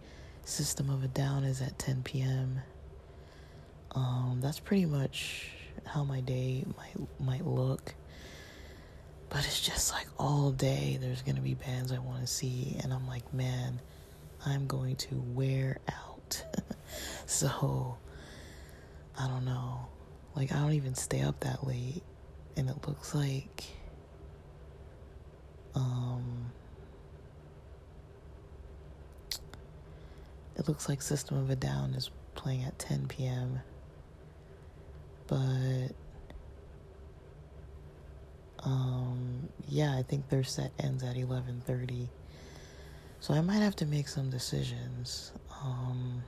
System 0.44 0.90
of 0.90 1.04
a 1.04 1.08
Down 1.08 1.44
is 1.44 1.60
at 1.62 1.78
ten 1.78 2.02
p.m. 2.02 2.60
Um, 3.94 4.38
that's 4.42 4.58
pretty 4.60 4.86
much 4.86 5.50
how 5.86 6.04
my 6.04 6.20
day 6.20 6.64
might 6.76 7.20
might 7.20 7.46
look. 7.46 7.94
But 9.28 9.46
it's 9.46 9.60
just 9.60 9.92
like 9.92 10.08
all 10.18 10.50
day. 10.50 10.98
There's 11.00 11.22
gonna 11.22 11.40
be 11.40 11.54
bands 11.54 11.92
I 11.92 11.98
want 11.98 12.20
to 12.20 12.26
see, 12.26 12.76
and 12.82 12.92
I'm 12.92 13.06
like, 13.06 13.32
man, 13.32 13.80
I'm 14.44 14.66
going 14.66 14.96
to 14.96 15.22
wear 15.34 15.78
out. 15.88 16.44
so 17.26 17.96
I 19.18 19.28
don't 19.28 19.44
know. 19.44 19.86
Like, 20.34 20.52
I 20.52 20.56
don't 20.56 20.72
even 20.72 20.94
stay 20.94 21.20
up 21.22 21.40
that 21.40 21.66
late. 21.66 22.02
And 22.56 22.68
it 22.68 22.76
looks 22.86 23.14
like. 23.14 23.64
Um. 25.74 26.52
It 30.56 30.68
looks 30.68 30.88
like 30.88 31.00
System 31.00 31.38
of 31.38 31.48
a 31.50 31.56
Down 31.56 31.94
is 31.94 32.10
playing 32.34 32.64
at 32.64 32.78
10 32.78 33.08
p.m. 33.08 33.60
But. 35.26 35.88
Um, 38.64 39.48
yeah, 39.68 39.96
I 39.96 40.02
think 40.02 40.28
their 40.28 40.44
set 40.44 40.70
ends 40.78 41.02
at 41.02 41.16
11:30. 41.16 42.08
So 43.20 43.34
I 43.34 43.40
might 43.40 43.58
have 43.58 43.76
to 43.76 43.86
make 43.86 44.08
some 44.08 44.30
decisions. 44.30 45.32
Um, 45.62 46.22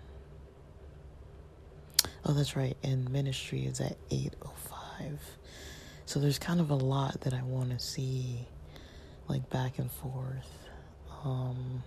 Oh, 2.26 2.32
that's 2.32 2.56
right. 2.56 2.76
And 2.82 3.10
ministry 3.10 3.66
is 3.66 3.80
at 3.80 3.96
8:05. 4.10 5.18
So 6.06 6.20
there's 6.20 6.38
kind 6.38 6.60
of 6.60 6.70
a 6.70 6.74
lot 6.74 7.20
that 7.22 7.34
I 7.34 7.42
want 7.42 7.70
to 7.70 7.78
see 7.78 8.46
like 9.28 9.48
back 9.50 9.78
and 9.78 9.90
forth. 9.90 10.68
Um 11.24 11.82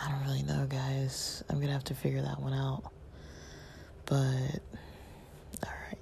I 0.00 0.10
don't 0.10 0.22
really 0.24 0.42
know, 0.42 0.66
guys. 0.68 1.42
I'm 1.48 1.56
going 1.56 1.66
to 1.68 1.72
have 1.72 1.84
to 1.84 1.94
figure 1.94 2.22
that 2.22 2.40
one 2.40 2.52
out. 2.54 2.84
But 4.06 4.60
all 5.64 5.72
right. 5.88 5.98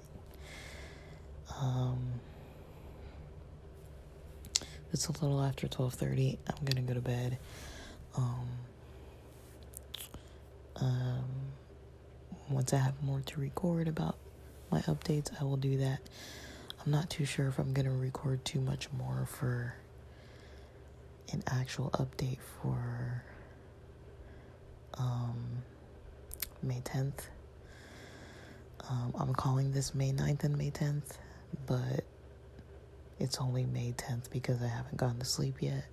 Um 1.59 2.21
it's 4.93 5.07
a 5.07 5.11
little 5.11 5.41
after 5.41 5.67
12:30. 5.67 6.37
I'm 6.47 6.65
going 6.65 6.75
to 6.75 6.81
go 6.81 6.93
to 6.93 7.01
bed. 7.01 7.37
Um 8.15 8.47
Um, 10.79 11.23
once 12.49 12.73
I 12.73 12.77
have 12.77 13.01
more 13.03 13.21
to 13.21 13.39
record 13.39 13.87
about 13.87 14.17
my 14.71 14.81
updates, 14.81 15.29
I 15.39 15.43
will 15.43 15.57
do 15.57 15.77
that. 15.77 15.99
I'm 16.85 16.91
not 16.91 17.09
too 17.09 17.25
sure 17.25 17.47
if 17.47 17.59
I'm 17.59 17.73
going 17.73 17.85
to 17.85 17.91
record 17.91 18.45
too 18.45 18.61
much 18.61 18.91
more 18.91 19.25
for 19.25 19.75
an 21.33 21.43
actual 21.47 21.89
update 21.91 22.37
for 22.61 23.23
um, 24.97 25.63
May 26.63 26.81
10th. 26.81 27.27
Um, 28.89 29.13
I'm 29.19 29.33
calling 29.33 29.71
this 29.71 29.93
May 29.93 30.11
9th 30.11 30.43
and 30.43 30.57
May 30.57 30.71
10th, 30.71 31.17
but 31.65 32.05
it's 33.19 33.39
only 33.39 33.65
May 33.65 33.93
10th 33.97 34.29
because 34.31 34.61
I 34.61 34.67
haven't 34.67 34.97
gone 34.97 35.17
to 35.19 35.25
sleep 35.25 35.61
yet. 35.61 35.85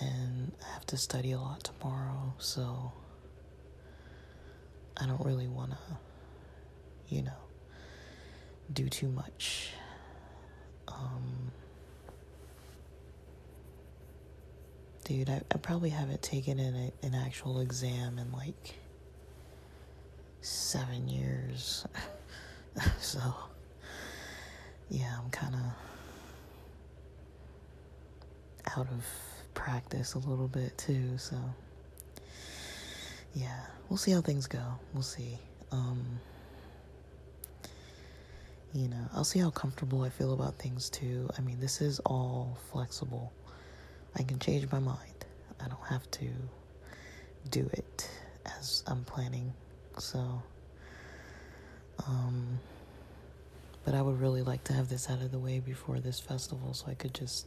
And 0.00 0.52
I 0.64 0.72
have 0.74 0.86
to 0.86 0.96
study 0.96 1.32
a 1.32 1.38
lot 1.38 1.64
tomorrow, 1.64 2.34
so 2.38 2.92
I 5.02 5.06
don't 5.06 5.24
really 5.24 5.48
want 5.48 5.72
to, 5.72 5.76
you 7.08 7.22
know, 7.22 7.32
do 8.72 8.88
too 8.88 9.08
much. 9.08 9.70
Um, 10.88 11.50
dude, 15.04 15.28
I, 15.28 15.42
I 15.50 15.58
probably 15.58 15.90
haven't 15.90 16.22
taken 16.22 16.58
an, 16.60 16.92
an 17.02 17.14
actual 17.14 17.60
exam 17.60 18.18
in 18.18 18.30
like 18.32 18.74
seven 20.40 21.08
years. 21.08 21.84
so, 23.00 23.20
yeah, 24.88 25.16
I'm 25.22 25.30
kind 25.30 25.54
of 25.54 25.60
out 28.78 28.86
of 28.86 29.04
practice 29.54 30.14
a 30.14 30.18
little 30.18 30.48
bit 30.48 30.78
too. 30.78 31.18
So, 31.18 31.36
yeah, 33.34 33.60
we'll 33.88 33.96
see 33.96 34.12
how 34.12 34.20
things 34.20 34.46
go. 34.46 34.62
We'll 34.92 35.02
see. 35.02 35.38
Um, 35.70 36.20
you 38.74 38.88
know, 38.88 39.08
I'll 39.14 39.24
see 39.24 39.38
how 39.38 39.50
comfortable 39.50 40.02
I 40.02 40.08
feel 40.08 40.32
about 40.32 40.58
things 40.58 40.88
too. 40.88 41.28
I 41.36 41.42
mean, 41.42 41.60
this 41.60 41.80
is 41.80 41.98
all 42.00 42.58
flexible. 42.70 43.32
I 44.16 44.22
can 44.22 44.38
change 44.38 44.70
my 44.70 44.78
mind. 44.78 44.98
I 45.60 45.68
don't 45.68 45.86
have 45.88 46.10
to 46.12 46.28
do 47.50 47.68
it 47.72 48.10
as 48.58 48.82
I'm 48.86 49.04
planning. 49.04 49.52
So, 49.98 50.42
um, 52.06 52.58
but 53.84 53.94
I 53.94 54.02
would 54.02 54.20
really 54.20 54.42
like 54.42 54.64
to 54.64 54.72
have 54.72 54.88
this 54.88 55.10
out 55.10 55.20
of 55.20 55.32
the 55.32 55.38
way 55.38 55.60
before 55.60 56.00
this 56.00 56.18
festival 56.20 56.72
so 56.74 56.86
I 56.88 56.94
could 56.94 57.14
just 57.14 57.46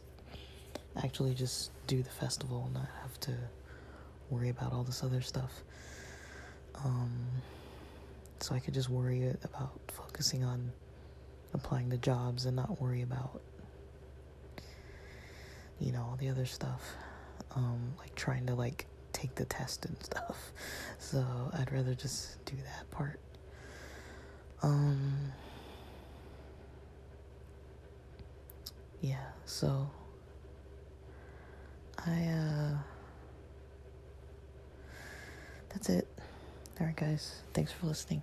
actually 1.02 1.34
just 1.34 1.70
do 1.86 2.02
the 2.02 2.10
festival 2.10 2.64
and 2.66 2.74
not 2.74 2.88
have 3.02 3.18
to 3.20 3.32
worry 4.30 4.48
about 4.50 4.72
all 4.72 4.82
this 4.84 5.02
other 5.02 5.20
stuff. 5.20 5.62
Um, 6.84 7.12
so 8.40 8.54
I 8.54 8.58
could 8.60 8.74
just 8.74 8.88
worry 8.90 9.34
about 9.44 9.80
focusing 9.88 10.44
on 10.44 10.70
applying 11.54 11.90
to 11.90 11.96
jobs 11.96 12.46
and 12.46 12.54
not 12.56 12.80
worry 12.80 13.02
about, 13.02 13.40
you 15.80 15.92
know, 15.92 16.02
all 16.02 16.16
the 16.20 16.28
other 16.28 16.46
stuff. 16.46 16.82
Um, 17.54 17.94
like 17.98 18.14
trying 18.14 18.46
to 18.46 18.54
like 18.54 18.86
take 19.12 19.34
the 19.34 19.46
test 19.46 19.84
and 19.86 19.96
stuff. 20.02 20.52
So 20.98 21.24
I'd 21.52 21.70
rather 21.70 21.94
just 21.94 22.44
do 22.46 22.56
that 22.56 22.90
part. 22.90 23.20
Um, 24.62 25.32
yeah, 29.00 29.26
so 29.44 29.88
I, 32.04 32.24
uh, 32.24 32.76
that's 35.76 35.90
it. 35.90 36.08
All 36.80 36.86
right, 36.86 36.96
guys. 36.96 37.42
Thanks 37.52 37.70
for 37.70 37.84
listening. 37.84 38.22